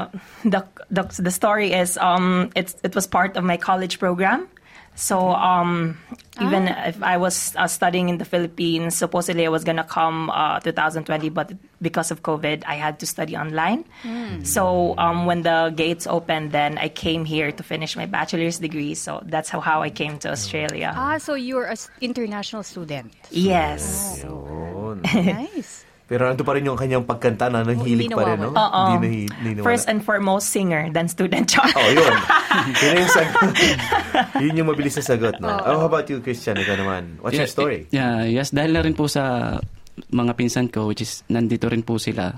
[0.51, 4.51] the the the story is um it's it was part of my college program.
[4.95, 5.99] So um
[6.41, 10.61] even if I was uh, studying in the Philippines, supposedly I was gonna come uh,
[10.61, 13.85] 2020, but because of COVID, I had to study online.
[14.43, 18.95] So um, when the gates opened, then I came here to finish my bachelor's degree.
[18.95, 20.93] So that's how, how I came to Australia.
[20.97, 23.13] Ah, so you're an international student.
[23.31, 24.21] Yes.
[24.25, 25.03] Yun.
[25.15, 25.62] Nice.
[26.12, 28.53] Pero ando pa rin yung kanyang pagkanta na nang Hindi hilig pa rin, no?
[28.53, 28.83] Oo.
[29.01, 29.64] Hindi, nahi.
[29.64, 31.48] First and foremost, singer, then student.
[31.48, 31.64] Char.
[31.72, 32.12] Oh, yun.
[32.85, 33.53] yun yung sagot.
[34.37, 35.48] yun yung mabilis na sagot, no?
[35.48, 36.61] Oh, how about you, Christian?
[36.61, 37.16] Ikaw naman.
[37.25, 37.88] What's your story?
[37.88, 39.57] Yeah, yes, dahil na rin po sa
[40.12, 42.33] mga pinsan ko, which is nandito rin po sila.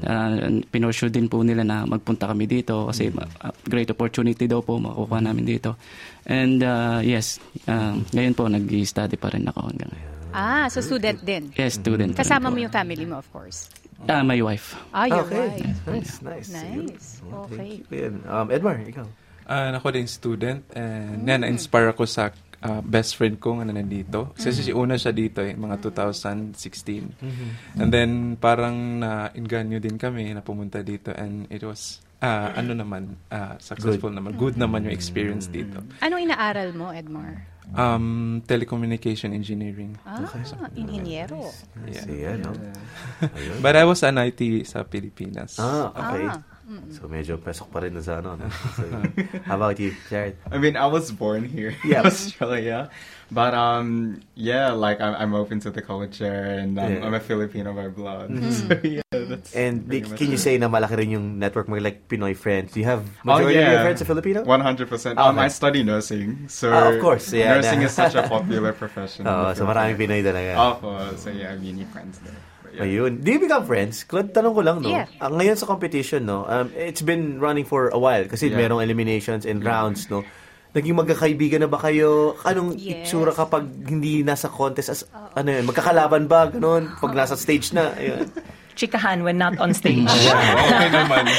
[0.00, 4.80] Uh, pinursue din po nila na magpunta kami dito kasi uh, great opportunity daw po
[4.80, 5.76] makukuha namin dito.
[6.24, 7.36] And uh, yes,
[7.68, 10.09] uh, ngayon po nag-study pa rin ako hanggang ngayon.
[10.30, 11.50] Ah, so student din.
[11.58, 12.14] Yes, student.
[12.14, 13.66] Kasama mo yung family mo, of course.
[14.08, 14.78] Ah, my wife.
[14.94, 15.60] Ah, you're okay.
[15.60, 15.66] right.
[15.90, 16.48] Nice, nice.
[16.48, 17.08] Nice.
[17.20, 17.84] Okay.
[17.84, 18.22] Thank you.
[18.24, 19.04] Um, Edmar, ikaw.
[19.44, 22.30] Ah, ako din student and yan, na-inspire ako sa
[22.62, 24.30] ah, best friend ko na nandito.
[24.38, 27.76] Kasi si una siya dito eh, mga 2016.
[27.76, 33.18] And then parang na-inganyo din kami na pumunta dito and it was ah, ano naman,
[33.32, 34.38] ah, successful naman.
[34.38, 35.82] Good naman yung experience dito.
[36.00, 37.44] Anong inaaral mo, Edmar?
[37.76, 39.94] Um, telecommunication engineering.
[40.02, 40.26] Ah,
[40.74, 41.46] inhinyero.
[41.86, 41.86] Yeah.
[41.86, 42.52] Kasi yan, no?
[43.62, 45.54] But I was an IT sa Pilipinas.
[45.62, 46.26] Ah, okay.
[46.26, 46.42] Ah,
[46.94, 48.46] So, medyo pesok pa rin na sa ano, no?
[48.78, 48.86] So,
[49.42, 50.38] how about you, Jared?
[50.46, 52.06] I mean, I was born here Yeah.
[52.06, 52.94] in Australia,
[53.26, 56.30] but um, yeah, like I'm, I'm open to the culture,
[56.62, 57.06] and I'm, Yeah.
[57.10, 58.30] I'm a Filipino by blood.
[58.54, 61.66] So yeah, that's And pretty di- much can you say na malaki rin yung network
[61.66, 62.70] mo, like Pinoy friends?
[62.70, 63.82] Do you have Oh, majority of your yeah.
[63.82, 64.46] friends sa Filipino?
[64.46, 65.18] One hundred percent.
[65.18, 65.46] Ah, Um, okay.
[65.46, 69.26] I study nursing, so Ah, of course, yeah, nursing na- is such a popular profession.
[69.26, 70.22] in Oo, the so maraming Philippines.
[70.22, 70.52] Pinoy talaga.
[70.54, 72.38] Oh, so yeah, I have uni friends there.
[72.70, 72.86] Yeah.
[72.86, 73.20] Ayun.
[73.20, 74.04] Do you become friends?
[74.04, 74.88] Claude, tanong ko lang, no?
[74.88, 75.10] Yeah.
[75.18, 76.46] Ah, ngayon sa competition, no?
[76.46, 78.58] Um, it's been running for a while kasi Yeah.
[78.58, 80.22] merong eliminations and rounds, no?
[80.70, 82.38] Naging magkakaibigan na ba kayo?
[82.46, 83.10] Anong Yes.
[83.10, 84.86] itsura kapag hindi nasa contest?
[84.88, 85.00] As,
[85.34, 85.66] ano yun?
[85.66, 86.46] Magkakalaban ba?
[86.46, 86.94] Ganun?
[86.94, 87.90] Pag nasa stage na?
[87.90, 88.30] Ayun.
[88.80, 90.08] Chikahan when not on stage.
[90.08, 91.28] okay naman.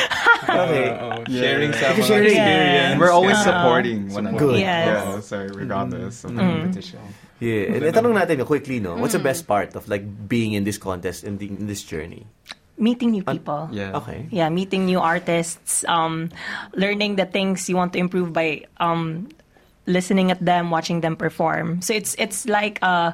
[0.51, 0.89] Okay.
[0.91, 2.97] Ah, oo, sharing mga you're sharing- experience.
[2.99, 3.45] We're always Yeah.
[3.47, 4.41] supporting one another.
[4.51, 4.59] Good.
[4.59, 4.85] Yes.
[4.89, 6.99] Yeah, so regardless of the competition.
[7.39, 7.71] Yeah.
[7.77, 8.97] And tanong natin quickly, no?
[8.99, 12.27] What's the best part of like being in this contest and in this journey?
[12.75, 13.69] Meeting new people.
[13.71, 13.95] Yeah.
[14.01, 14.27] Okay.
[14.33, 16.33] Yeah, meeting new artists, um,
[16.75, 19.29] learning the things you want to improve by um,
[19.85, 21.79] listening at them, watching them perform.
[21.85, 23.13] So it's it's like uh,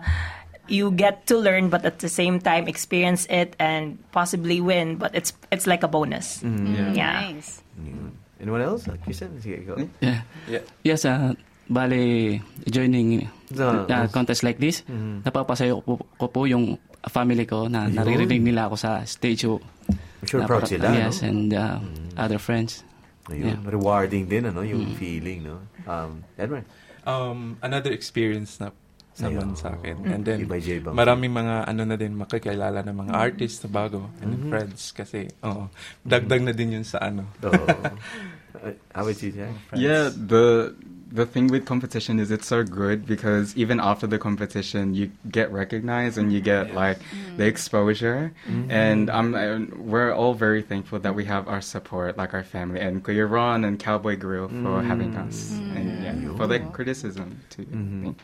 [0.67, 4.95] you get to learn, but at the same time experience it and possibly win.
[4.95, 6.43] But it's it's like a bonus.
[6.43, 6.95] Mm-hmm.
[6.95, 7.31] Yeah.
[7.31, 7.63] Nice.
[7.79, 8.11] Yun.
[8.37, 8.85] Anyone else?
[8.85, 9.33] Uh, Christian?
[9.41, 9.75] Sige, go.
[9.99, 10.21] Yeah.
[10.45, 10.63] Yeah.
[10.85, 11.33] Yes, uh,
[11.65, 13.25] bale, joining
[13.57, 14.83] Ah, uh, contest like this,
[15.23, 16.75] napapasayo ko po, ko po yung
[17.07, 19.47] family ko na naririnig nila ako sa stage.
[19.47, 19.63] So,
[20.19, 21.31] I'm sure proud sila, Yes, no?
[21.31, 21.79] and uh,
[22.19, 22.83] other friends.
[23.31, 23.55] Ayun.
[23.55, 23.59] Yeah.
[23.63, 24.67] Rewarding din, ano?
[24.67, 25.63] Yung feeling, no?
[25.87, 26.67] Um, Edward?
[27.07, 28.75] um, another experience na
[29.21, 29.59] naman Ayun.
[29.59, 29.95] sa akin.
[30.05, 30.95] And then, Iba Bang.
[30.95, 34.93] maraming mga ano na din, makikilala ng mga artists na bago and then friends.
[34.93, 35.69] Kasi, oo,
[36.05, 37.25] dagdag na din yun sa ano.
[37.43, 37.53] Oo.
[38.93, 39.53] How about you, Jack?
[39.75, 40.73] Yeah, the
[41.11, 45.51] the thing with competition is it's so good because even after the competition, you get
[45.51, 46.99] recognized and you get like
[47.37, 48.33] the exposure.
[48.69, 52.79] And I'm, uh, we're all very thankful that we have our support, like our family,
[52.79, 57.63] and Kuya Ron and Cowboy Grill for having us, and yeah, for the criticism too.
[57.71, 58.15] You.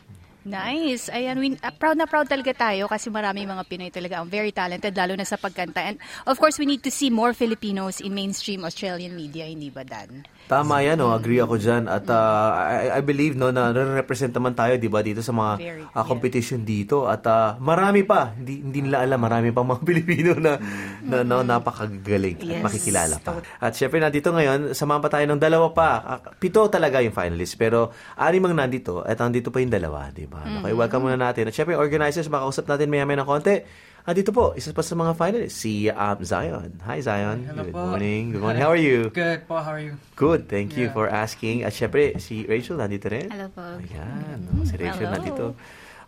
[0.44, 1.08] Nice.
[1.08, 4.52] Ayan, we, ah, proud na proud talaga tayo kasi maraming mga Pinoy talaga ang very
[4.52, 5.80] talented, lalo na sa pagkanta.
[5.80, 5.96] And
[6.28, 10.28] of course, we need to see more Filipinos in mainstream Australian media, hindi ba, Dan?
[10.44, 11.16] Tama yan, no?
[11.16, 11.88] agree ako dyan.
[11.88, 15.52] At uh, I, I believe no, na represent naman tayo di ba, dito sa mga
[15.56, 17.08] Very, uh, competition dito.
[17.08, 20.60] At uh, marami pa, hindi, hindi nila alam, marami pang mga Pilipino na,
[21.00, 23.40] na, na napakagaling at Yes, makikilala pa.
[23.56, 26.20] At syempre, nandito ngayon, samahan pa tayo ng dalawa pa.
[26.36, 30.60] Pito talaga yung finalists, pero anim ang nandito at nandito pa yung dalawa, di ba?
[30.64, 31.46] Okay, welcome muna natin.
[31.46, 33.62] At syempre, organizers, makausap natin maya-maya ng konti.
[34.04, 36.76] Ah, dito po, isa pa sa mga finalists, si um, Zion.
[36.84, 37.40] Hi, Zion.
[37.48, 37.80] Hello Good po.
[37.88, 38.22] morning.
[38.32, 38.60] Good morning.
[38.60, 39.08] How are you?
[39.08, 39.96] Good po, how are you?
[40.12, 40.92] Good, thank you Yeah.
[40.92, 41.64] for asking.
[41.64, 43.32] At syempre, si Rachel nandito rin.
[43.32, 43.64] Hello po.
[43.64, 45.14] Ayan, oh, si Rachel Hello.
[45.16, 45.44] nandito.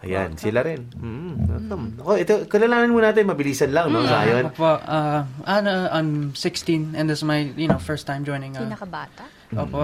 [0.04, 0.92] Ayan, sila rin.
[0.92, 1.84] Mm, welcome.
[2.04, 4.52] Ako, ito, kalalanan muna natin, mabilisan lang, no, Zion?
[4.52, 8.52] Opo, uh, ano, I'm 16 and this is my, you know, first time joining.
[8.52, 9.24] Uh, Pinakabata?
[9.54, 9.78] Opo.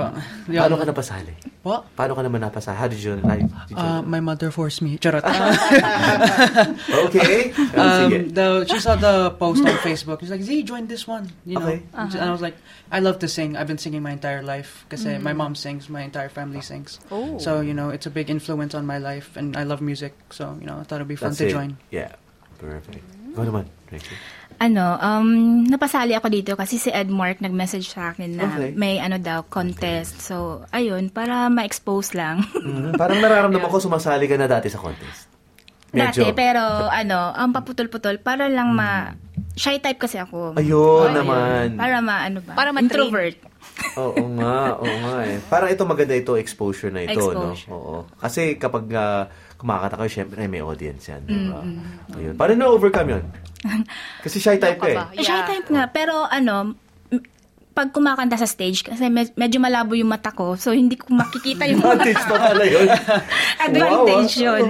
[0.50, 1.32] Paano ka napasali?
[1.62, 1.86] Po?
[1.94, 2.74] Paano ka naman napasali?
[2.74, 4.98] How did you, how did you Uh, my mother forced me.
[4.98, 5.22] Charot.
[7.06, 7.52] Okay.
[7.74, 10.20] Um, um, the, she saw the post on Facebook.
[10.20, 11.30] She's like, Z, join this one.
[11.46, 11.68] You know?
[11.68, 11.82] Okay.
[11.94, 12.56] And I was like,
[12.90, 13.56] I love to sing.
[13.56, 14.84] I've been singing my entire life.
[14.88, 16.98] Because my mom sings, my entire family sings.
[17.10, 17.38] Oh.
[17.38, 19.36] So, you know, it's a big influence on my life.
[19.36, 20.14] And I love music.
[20.30, 21.52] So, you know, I thought it'd be fun That's to it.
[21.52, 21.76] join.
[21.90, 22.12] Yeah.
[22.58, 23.02] Perfect.
[23.34, 24.14] Go naman, Rachel.
[24.62, 25.28] Ano, um,
[25.66, 28.70] napasali ako dito kasi si Edmark nag-message sa akin na Okay.
[28.72, 30.22] may ano daw, contest.
[30.22, 32.46] So, ayun, para ma-expose lang.
[32.54, 35.26] Mhm, Parang nararamdaman ko sumasali ka na dati sa contest.
[35.90, 36.32] Dati, Medyo.
[36.32, 39.10] pero ano, ang paputol-putol, para lang ma...
[39.52, 40.54] Shy type kasi ako.
[40.54, 41.12] Ayun Ayun.
[41.12, 41.66] naman.
[41.76, 42.54] Para ma, ano ba?
[42.54, 42.88] Para ma-train.
[42.88, 43.36] Introvert.
[43.98, 45.36] Oo nga, oo nga eh.
[45.44, 47.68] Parang ito maganda ito, exposure na ito, Exposure.
[47.68, 47.74] no?
[47.74, 47.94] Oo.
[48.16, 51.20] Kasi kapag uh, kumakata kayo, syempre may audience yan.
[51.22, 51.60] di ba?
[52.14, 52.32] Ayun.
[52.32, 53.24] Paano na-overcome yun?
[54.24, 54.96] Kasi shy type ka eh.
[54.96, 55.04] Ba?
[55.14, 56.74] Shy type nga, pero ano,
[57.72, 61.64] pag kumakanta sa stage, kasi med- medyo malabo yung mata ko, so hindi ko makikita
[61.64, 62.84] yung Advantage pa pala yun.
[63.64, 64.64] advantage Wow, yun.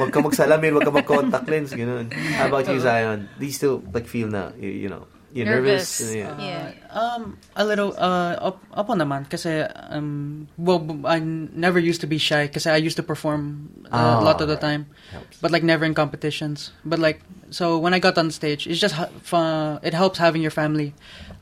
[0.00, 2.08] Huwag ka magsalamin, huwag ka mag-contact lens, gano'n.
[2.40, 3.28] How about you, Zion?
[3.36, 5.04] Do you still like feel na, you, you know,
[5.38, 6.00] you're nervous?
[6.00, 6.14] Nervous.
[6.14, 6.34] Yeah.
[6.42, 6.72] Yeah.
[6.90, 12.00] Um, a little, uh, up, up on naman, kasi, um, well, b- I never used
[12.02, 14.60] to be shy, kasi I used to perform Ah, uh, a lot of the right.
[14.60, 15.38] time, Helps.
[15.40, 16.72] but like never in competitions.
[16.84, 17.20] But like,
[17.50, 19.80] so when I got on stage, it's just hu- fun.
[19.82, 20.92] It helps having your family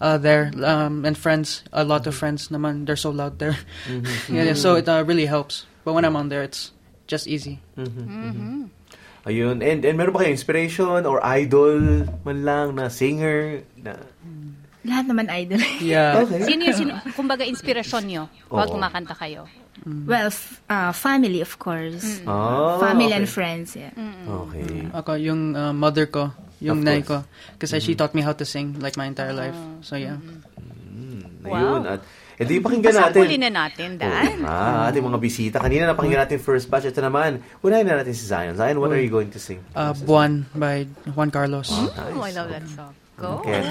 [0.00, 1.64] uh, there um, and friends.
[1.72, 3.56] A lot of friends, naman, they're so loud there.
[3.88, 4.06] Mhm.
[4.30, 5.64] yeah, so it uh, really helps.
[5.86, 6.70] But when I'm on there, it's
[7.06, 7.62] just easy.
[9.26, 9.58] Ayun.
[9.58, 13.66] And, and meron ba kayo inspiration or idol man lang na singer?
[13.82, 13.98] Na,
[14.86, 15.58] Lahat naman idol.
[15.82, 16.18] Yeah.
[16.22, 16.46] okay.
[16.46, 19.50] Sino yung, sino, kumbaga, inspirasyon nyo pag kumakanta kayo?
[19.84, 22.22] well, f- uh, family, of course.
[22.26, 23.18] Ah, family okay.
[23.18, 23.92] and friends, yeah.
[24.26, 24.88] Okay.
[24.94, 27.22] Ako, yung uh, mother ko, yung nai ko,
[27.60, 29.56] kasi she taught me how to sing like my entire life.
[29.84, 30.16] So yeah.
[31.44, 31.84] Ayun.
[31.84, 31.84] Wow.
[31.84, 32.00] At,
[32.36, 33.22] edi pakinggan natin.
[33.24, 34.44] Pasapulin na natin, Dan.
[34.44, 35.56] Oh, ah, ating mga bisita.
[35.60, 36.88] Kanina napakinggan natin first batch.
[36.88, 38.56] Ito naman, unahin na natin si Zion.
[38.56, 39.60] Zion, what are you going to sing?
[39.72, 40.84] Uh, Buwan by
[41.16, 41.72] Juan Carlos.
[41.72, 41.88] Oh,
[42.20, 42.92] I love that song.
[43.16, 43.40] Go.
[43.40, 43.64] Okay.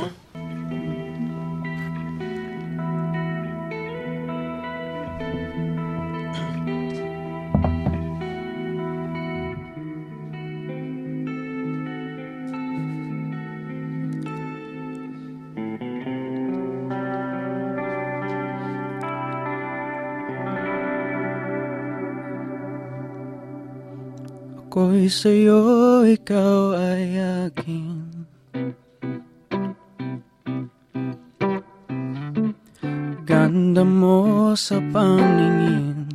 [24.76, 27.16] Ako'y sa'yo, ikaw ay
[27.48, 28.28] akin.
[33.24, 36.12] Ganda mo sa paningin.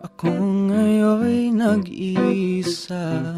[0.00, 0.32] Ako
[0.72, 3.37] ngayon'y nag-iisa.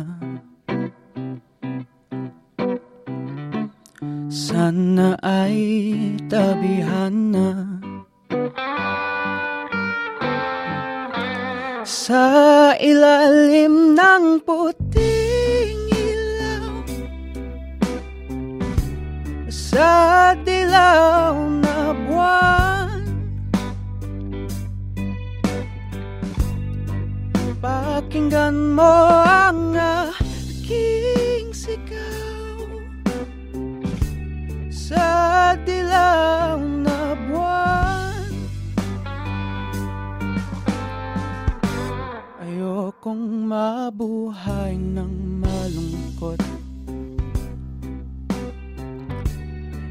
[43.01, 46.37] Ayokong mabuhay ng malungkot.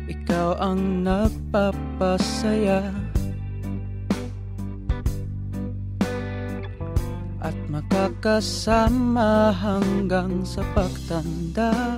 [0.06, 2.86] Ikaw ang ang nagpapasaya.
[7.42, 11.98] At makakasama hanggang sa pagtanda.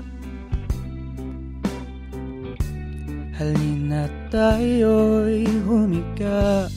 [3.35, 6.71] Halina tayo'y humiga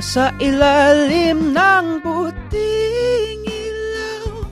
[0.00, 4.48] Sa ilalim ng puting ilaw.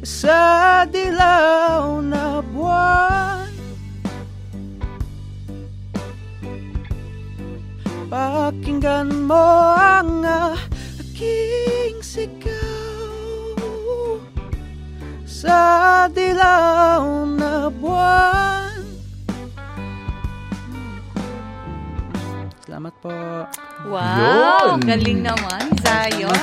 [0.00, 0.40] Sa
[0.88, 3.52] dilaw na buwan.
[8.08, 12.56] Pakinggan mo ang aking sigaw.
[15.28, 18.65] Sa dilaw na buwan
[22.86, 23.10] Salamat po.
[23.90, 24.78] Wow!
[24.78, 24.86] Yun.
[24.86, 26.38] Galing naman, Zion.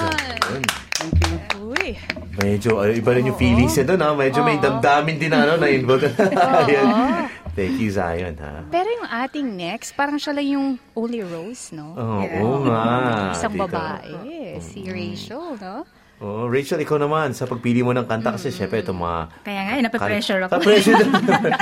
[0.92, 1.36] Thank you.
[1.72, 1.96] Uy.
[2.36, 4.12] Medyo, ay, iba rin yung feelings niya doon, ha?
[4.12, 6.12] Medyo may damdamin din na, ano, na-involve.
[6.68, 7.32] Ayan.
[7.56, 8.60] Thank you, Zion, ha?
[8.68, 10.68] Pero yung ating next, parang siya lang yung
[11.00, 11.96] only rose, no?
[11.96, 12.84] Oo, oo nga.
[13.32, 13.64] Isang Dito.
[13.64, 15.88] babae, si Rachel, no?
[16.24, 19.44] Oh, Rachel, ikaw naman, sa pagpili mo ng kanta, kasi syempre, itong mga...
[19.44, 20.52] Kaya nga, eh, nape-pressure ako.
[20.56, 21.12] Na-pressure din.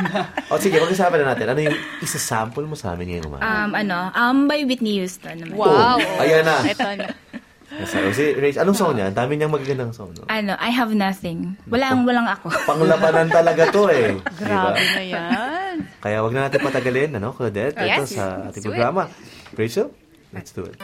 [0.53, 1.45] o sige, pag-usapan na natin.
[1.49, 3.41] Ano yung isa-sample mo sa amin ngayong umaga?
[3.41, 5.57] Um, ano, um, by Whitney Houston naman.
[5.57, 5.97] Wow!
[5.97, 6.61] Oh, ayan na.
[6.61, 7.09] Ito na.
[7.73, 9.09] Yes, oh, si Rachel, anong song niya?
[9.09, 10.29] Ang dami niyang magagandang song, no?
[10.29, 11.57] Ano, I have nothing.
[11.65, 12.53] Walang, walang ako.
[12.69, 14.13] Panglabanan talaga to, eh.
[14.45, 14.93] Grabe Diba?
[14.93, 15.75] na yan.
[16.05, 17.81] Kaya wag na natin patagalin, ano, Claudette?
[17.81, 18.77] Ito Yes, sa let's ating do it.
[18.77, 19.09] programa.
[19.57, 19.89] Rachel,
[20.29, 20.77] let's do it.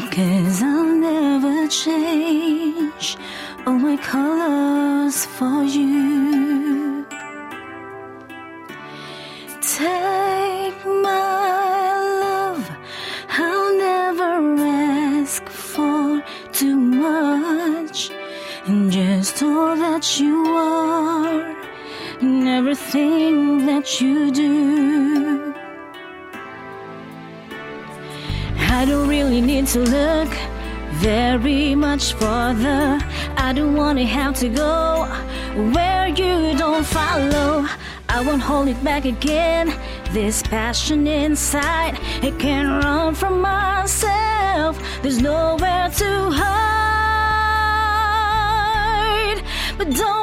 [0.00, 3.16] Cause I'll never change
[3.64, 7.06] all my colors for you.
[9.60, 12.70] Take my love,
[13.28, 14.32] I'll never
[14.64, 18.10] ask for too much.
[18.66, 21.56] And just all that you are,
[22.20, 25.43] and everything that you do.
[29.66, 30.28] To look
[30.94, 32.98] very much further.
[33.36, 35.06] I don't want to have to go
[35.72, 37.66] where you don't follow.
[38.08, 39.74] I won't hold it back again.
[40.12, 44.78] This passion inside, it can't run from myself.
[45.02, 46.54] There's nowhere to hide.
[49.78, 50.13] But don't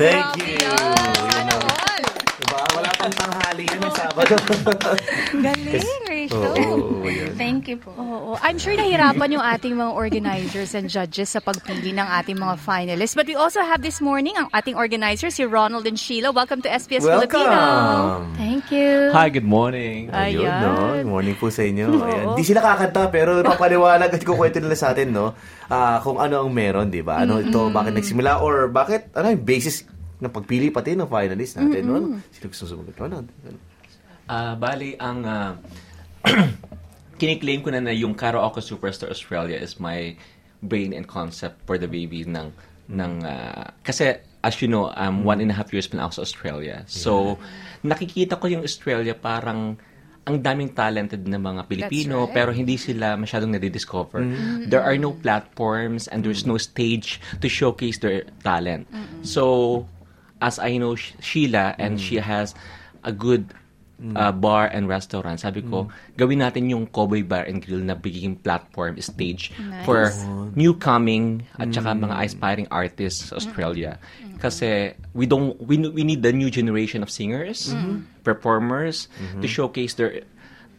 [0.00, 0.49] Thank you.
[5.44, 6.52] Galing, Rachel.
[6.54, 7.06] Oo.
[7.40, 7.90] Thank you po.
[7.96, 8.36] Oo.
[8.44, 13.16] I'm sure nahirapan yung ating mga organizers and judges sa pagpili ng ating mga finalists.
[13.16, 16.32] But we also have this morning ang ating organizers, si Ronald and Sheila.
[16.32, 17.24] Welcome to Filipino.
[17.24, 18.36] Welcome.
[18.36, 19.10] Thank you.
[19.16, 20.12] Hi, good morning.
[20.12, 20.60] Ayun, Ayan.
[20.60, 20.72] no?
[21.00, 21.86] Good morning po sa inyo.
[22.04, 22.24] Ayan.
[22.36, 25.32] Di sila kakanta, pero papaliwanag at kukwento nila sa atin, no?
[25.70, 27.22] Ah, kung ano ang meron, di ba?
[27.22, 29.86] Ano ito, bakit nagsimula, or bakit, ano yung basis
[30.20, 31.96] ng pagpili pati ng finalist natin, no?
[32.34, 32.96] Sino gusto sumagot?
[33.00, 33.24] Ano?
[34.30, 35.58] Ah, bali, ang ah,
[37.20, 40.14] kiniklaim ko na na yung Karaoke Superstar Australia is my
[40.62, 42.54] brain and concept for the baby ng
[42.94, 46.22] ng ah, kasi as you know, um, one and a half years pa na ako
[46.22, 46.76] sa Australia.
[46.88, 47.36] So,
[47.84, 49.76] nakikita ko yung Australia parang
[50.24, 52.32] ang daming talented na mga Pilipino right.
[52.32, 54.24] pero hindi sila masyadong nadidiscover.
[54.64, 58.88] There are no platforms and there's no stage to showcase their talent.
[59.26, 59.84] So,
[60.40, 62.56] as I know Sh- Sheila and she has
[63.04, 63.52] a good
[64.16, 68.36] uh, bar and restaurant, sabi ko, gawin natin yung Cowboy Bar and Grill na biging
[68.40, 69.52] platform, stage
[69.84, 70.12] for
[70.56, 74.00] new coming at saka mga aspiring artists sa Australia.
[74.40, 77.76] Kasi we don't we we need the new generation of singers,
[78.24, 79.08] performers
[79.40, 80.24] to showcase their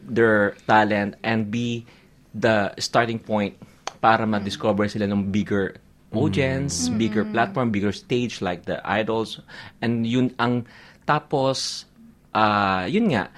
[0.02, 1.86] their talent and be
[2.34, 3.54] the starting point
[4.02, 5.78] para ma-discover sila ng bigger
[6.12, 9.40] audience, bigger platform, bigger stage like the idols.
[9.80, 10.66] And yun ang
[11.06, 11.86] tapos
[12.32, 13.28] ah yun nga.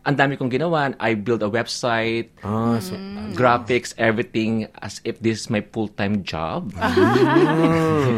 [0.00, 0.96] Ang dami kong ginawa.
[0.96, 2.96] I built a website, Ah, so,
[3.36, 6.72] graphics, everything as if this is my full-time job.
[6.80, 8.08] ah.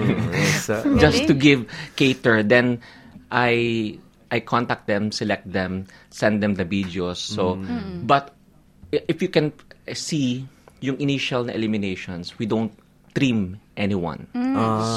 [0.98, 2.42] just to give cater.
[2.42, 2.78] Then
[3.30, 3.96] i
[4.30, 7.18] i contact them select them send them the videos.
[7.18, 7.58] So
[8.02, 8.32] but
[8.90, 9.52] i- if you can
[9.92, 10.46] see
[10.80, 12.72] yung initial na eliminations we don't
[13.12, 14.28] trim anyone.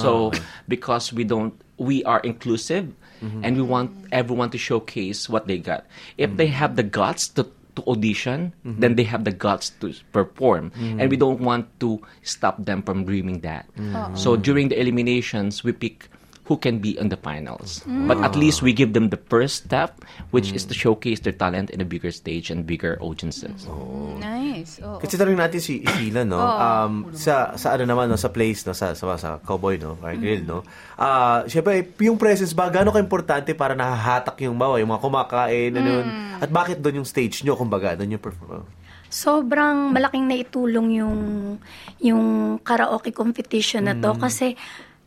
[0.01, 0.31] So
[0.67, 2.91] because we don't we are inclusive
[3.43, 5.85] and we want everyone to showcase what they got
[6.17, 7.45] if they have the guts to
[7.75, 10.71] to audition, then they have the guts to perform.
[10.79, 13.67] And we don't want to stop them from dreaming that.
[13.75, 14.17] Mm.
[14.17, 16.07] So during the eliminations, we pick
[16.45, 17.81] who can be in the finals.
[17.89, 21.73] But at least we give them the first step, which is to showcase their talent
[21.73, 23.65] in a bigger stage and bigger audiences.
[24.21, 24.77] Nice.
[24.85, 25.01] Oo.
[25.01, 26.37] Kasi tanong natin si Sheila, no?
[26.37, 28.17] Um, sa, sa ano naman, no?
[28.17, 28.77] Sa place, no?
[28.77, 29.97] Sa, sa, sa cowboy, no?
[30.05, 30.61] Or grill, no?
[31.01, 35.89] Ah, syempre, yung presence ba, gaano ka-importante para nahahatak yung bawa, yung mga kumakain, ano
[35.89, 36.07] yun?
[36.37, 38.63] At bakit doon yung stage nyo, kumbaga, doon yung perform?
[39.15, 41.17] sobrang malaking naitulong yung
[42.03, 42.23] yung
[42.59, 44.59] karaoke competition na to kasi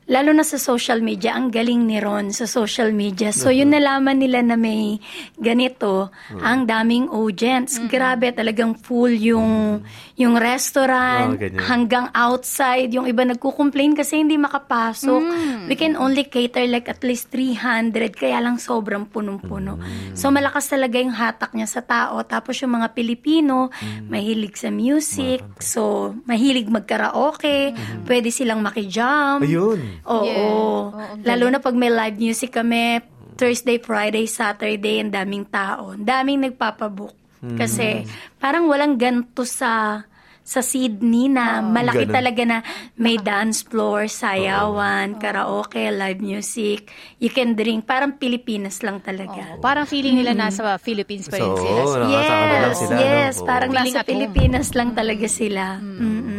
[0.08, 3.28] lalo na sa social media, ang galing ni Ron sa social media.
[3.28, 4.96] So, yun nalaman nila na may
[5.36, 6.08] ganito,
[6.40, 7.76] ang daming audience.
[7.86, 9.84] Grabe, talagang full yung,
[10.16, 11.60] yung restaurant, Oh, ganyan.
[11.60, 12.88] hanggang outside.
[12.90, 15.22] Yung iba nagko-complain kasi hindi makapasok.
[15.68, 19.76] We can only cater like at least 300, kaya lang sobrang punong-puno.
[20.16, 22.24] So, malakas talaga yung hatak niya sa tao.
[22.24, 23.68] Tapos yung mga Pilipino,
[24.08, 25.44] mahilig sa music.
[25.60, 27.76] So, mahilig magkaraoke.
[28.08, 29.44] Pwede silang makijump.
[29.44, 29.97] Ayun.
[30.06, 30.22] Oo.
[30.22, 30.52] Yeah.
[30.94, 33.02] Oo, Lalo na pag may live music kami,
[33.34, 35.94] Thursday, Friday, Saturday, ang daming tao.
[35.94, 37.14] Ang daming nagpapabook.
[37.38, 38.02] Kasi
[38.34, 40.02] parang walang ganto sa
[40.42, 42.16] sa Sydney na malaki Ganun.
[42.16, 42.58] talaga na
[42.96, 46.88] may dance floor, sayawan, karaoke, live music.
[47.20, 47.84] You can drink.
[47.84, 49.54] Parang Pilipinas lang talaga.
[49.54, 52.08] Oo, Parang feeling nila nasa Philippines pa rin So, sila.
[52.08, 53.34] Yes, sila, yes.
[53.38, 53.44] no?
[53.44, 54.00] Parang nasa.
[54.00, 55.76] Pilipinas lang talaga sila.
[55.84, 56.37] Mm-mm.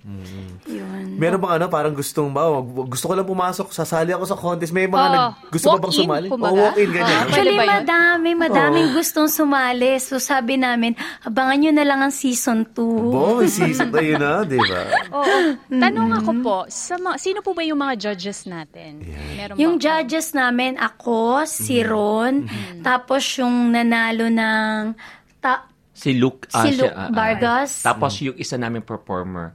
[0.00, 1.20] Yun.
[1.20, 2.48] Meron bang ano, parang gustong ba,
[2.88, 4.72] gusto ko lang pumasok, sasali ako sa contest.
[4.72, 5.12] May mga Oo.
[5.12, 5.22] nag,
[5.52, 6.26] gusto ba bang sumali?
[6.32, 6.52] kumbaga.
[6.52, 7.04] Oh, walk-in, ganyan.
[7.04, 7.20] Oo.
[7.20, 7.28] no?
[7.28, 7.68] Actually, yun?
[7.68, 9.92] madami, madaming gustong sumali.
[10.00, 13.12] So, sabi namin, abangan nyo na lang ang season 2.
[13.12, 14.80] Boy, season tayo na, di ba?
[15.20, 15.36] Oo.
[15.68, 19.04] Tanong ako po, sa mga, sino po ba yung mga judges natin?
[19.36, 19.82] Meron Yung ba?
[19.84, 22.48] judges namin, ako, si Ron,
[22.80, 24.96] tapos yung nanalo ng...
[25.40, 25.69] Ta-
[26.00, 27.10] Si Luke, ah, Si siya, Luke ah, ah.
[27.12, 27.84] Vargas.
[27.84, 29.52] Tapos yung isa namin performer.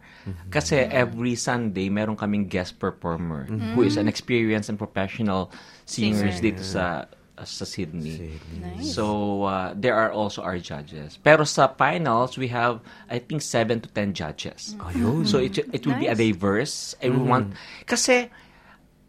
[0.54, 5.50] Kasi every Sunday, meron kaming guest performer who is an experienced and professional
[5.90, 7.10] singers dito sa
[7.44, 8.40] sa Sydney.
[8.80, 11.20] So, uh, there are also our judges.
[11.20, 12.80] Pero sa finals, we have,
[13.12, 14.80] I think, 7 to 10 judges.
[14.80, 15.28] Ayun.
[15.28, 16.96] So, it, it will be a diverse.
[17.04, 17.52] And we want,
[17.84, 18.32] kasi,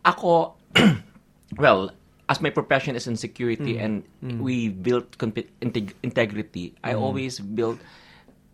[0.02, 0.58] ako,
[1.62, 1.94] well,
[2.28, 4.02] as my profession is in security and
[4.42, 7.78] we build comp- integ- integrity, I always build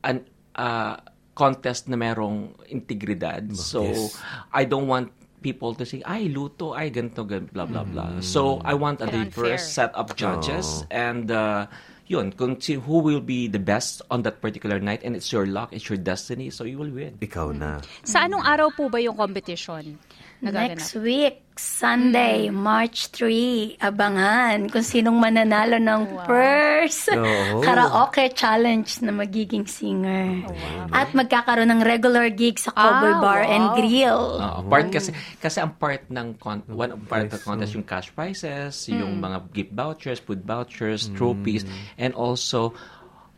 [0.05, 0.97] an uh,
[1.35, 3.57] contest na merong integridad.
[3.57, 4.21] So, Yes.
[4.53, 5.09] I don't want
[5.41, 8.21] people to say, ay, luto, ay, ganito, gan- blah, blah, blah.
[8.21, 11.67] So, I want a diverse set of judges and uh,
[12.07, 15.47] yun, kung si who will be the best on that particular night and it's your
[15.49, 17.17] luck, it's your destiny, so you will win.
[17.19, 17.81] Ikaw na.
[18.05, 19.97] Sa anong araw po ba yung competition?
[20.43, 20.75] Nagaganap?
[20.75, 27.63] Next week, Sunday, March 3, abangan kung sinong mananalo ng first Oo.
[27.63, 30.43] karaoke challenge na magiging singer.
[30.91, 33.77] At magkakaroon ng regular gig sa Cowboy Ah, Bar and wow.
[33.79, 34.23] Grill.
[34.43, 38.11] Oo, part kasi kasi ang part ng con- one of part ng contest yung cash
[38.11, 41.63] prizes, yung mga gift vouchers, food vouchers, trophies,
[41.95, 42.75] and also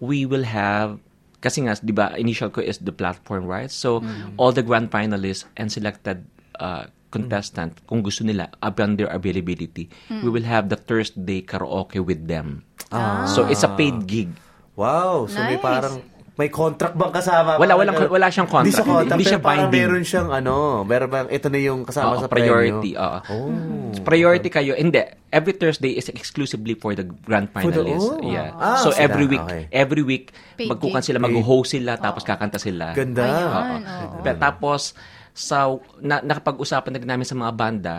[0.01, 0.97] we will have
[1.45, 4.01] kasi nga 'di ba initial ko is the platform right so
[4.41, 6.25] all the grand finalists and selected
[6.57, 12.27] uh, contestant kung gusto nila upon their availability we will have the Thursday karaoke with
[12.27, 12.67] them
[13.25, 14.31] so it's a paid gig
[14.75, 15.63] Wow, so may Nice.
[15.63, 15.95] parang
[16.35, 17.63] may contract bang kasama?
[17.63, 18.11] Wala, walang- ganun.
[18.11, 18.67] wala siyang contract.
[18.67, 19.71] Hindi siya contract, Hindi siya binding.
[19.71, 22.99] meron siyang ano, meron bang, ito na yung kasama Oo, sa priority.
[22.99, 23.19] oo.
[23.31, 23.55] Oh.
[24.03, 24.75] Priority kayo.
[24.75, 24.99] Hindi.
[25.31, 28.19] Every Thursday is exclusively for the grand For the- finalists.
[28.19, 28.27] oh.
[28.27, 28.51] Yeah.
[28.59, 29.63] Ah, so sila, every week, okay.
[29.71, 32.99] every week, magkukan sila, mag-host sila, tapos kakanta sila.
[32.99, 33.23] Ganda.
[33.23, 33.75] Oo.
[34.27, 34.99] Pero tapos,
[35.35, 35.67] sa
[35.99, 37.95] na, nakapag-usapan na din namin sa mga banda,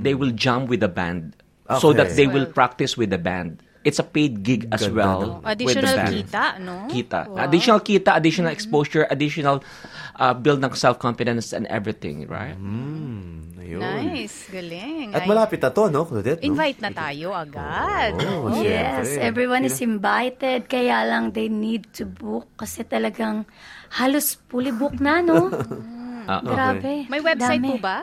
[0.00, 1.34] they will jam with the band
[1.74, 1.98] so Okay.
[1.98, 3.58] that they will practice with the band.
[3.82, 5.20] It's a paid gig as Ganda well.
[5.38, 6.10] the Additional band.
[6.12, 6.90] kita, no?
[6.90, 7.20] Kita.
[7.30, 7.38] Wow.
[7.38, 9.62] Additional kita, additional exposure, additional
[10.16, 12.58] uh, build ng self-confidence and everything, right?
[12.58, 13.78] Hmm, ayun.
[13.78, 14.50] Nice.
[14.50, 15.14] Galing.
[15.14, 16.42] At malapit na to, no, Claudette?
[16.42, 16.50] No?
[16.50, 18.18] Invite na tayo agad.
[18.18, 19.22] Oh, Yes, syempre.
[19.22, 20.66] everyone is invited.
[20.66, 23.46] Kaya lang they need to book kasi talagang
[23.94, 25.46] halos fully book na, no?
[26.28, 26.50] Ah, okay.
[26.50, 26.92] Grabe.
[27.08, 27.70] May website Dami.
[27.78, 27.98] po ba?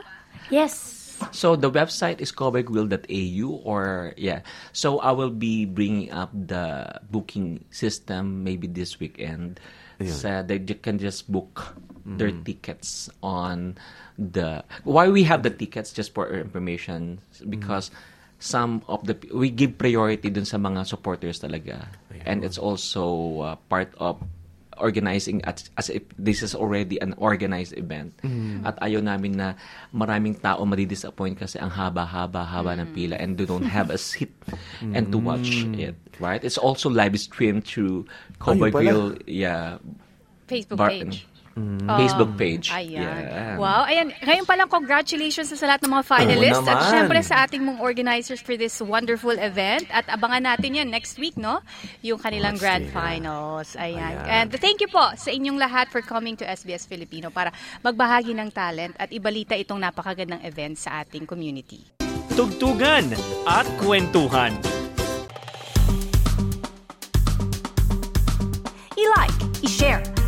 [0.50, 1.02] Yes.
[1.30, 4.42] So the website is cowboygrill.au or yeah.
[4.72, 9.60] So I will be bringing up the booking system maybe this weekend.
[10.04, 13.78] So that you can just book their tickets on
[14.18, 17.90] the why we have the tickets just for information because
[18.38, 21.88] some of the we give priority dun sa mga supporters talaga
[22.28, 24.20] and it's also uh, part of
[24.78, 28.14] organizing at, as if this is already an organized event.
[28.64, 29.54] At ayaw namin na
[29.94, 34.32] maraming tao madidisappoint kasi ang haba-haba-haba ng pila and they don't have a seat
[34.80, 36.42] and to watch it, right?
[36.42, 38.06] It's also live streamed through
[38.40, 38.70] Cowboy.
[38.70, 39.78] Grill, yeah,
[40.48, 41.26] Facebook bar- page.
[41.54, 42.74] Facebook page.
[42.74, 43.06] Ayan.
[43.06, 43.54] Yeah.
[43.62, 43.86] Wow.
[43.86, 44.10] Ayan.
[44.18, 46.66] Ngayon pa lang, congratulations sa lahat ng mga finalists.
[46.66, 49.86] At syempre sa ating mong organizers for this wonderful event.
[49.94, 51.62] At abangan natin yan next week, no?
[52.02, 52.94] Yung kanilang Let's grand see.
[52.94, 53.68] finals.
[53.78, 54.02] Ayan.
[54.02, 54.26] Ayan.
[54.26, 57.54] And thank you po sa inyong lahat for coming to SBS Filipino para
[57.86, 61.86] magbahagi ng talent at ibalita itong napakagandang event sa ating community.
[62.34, 63.14] Tugtugan
[63.46, 64.58] at kwentuhan.
[68.98, 70.02] I-like, i-share,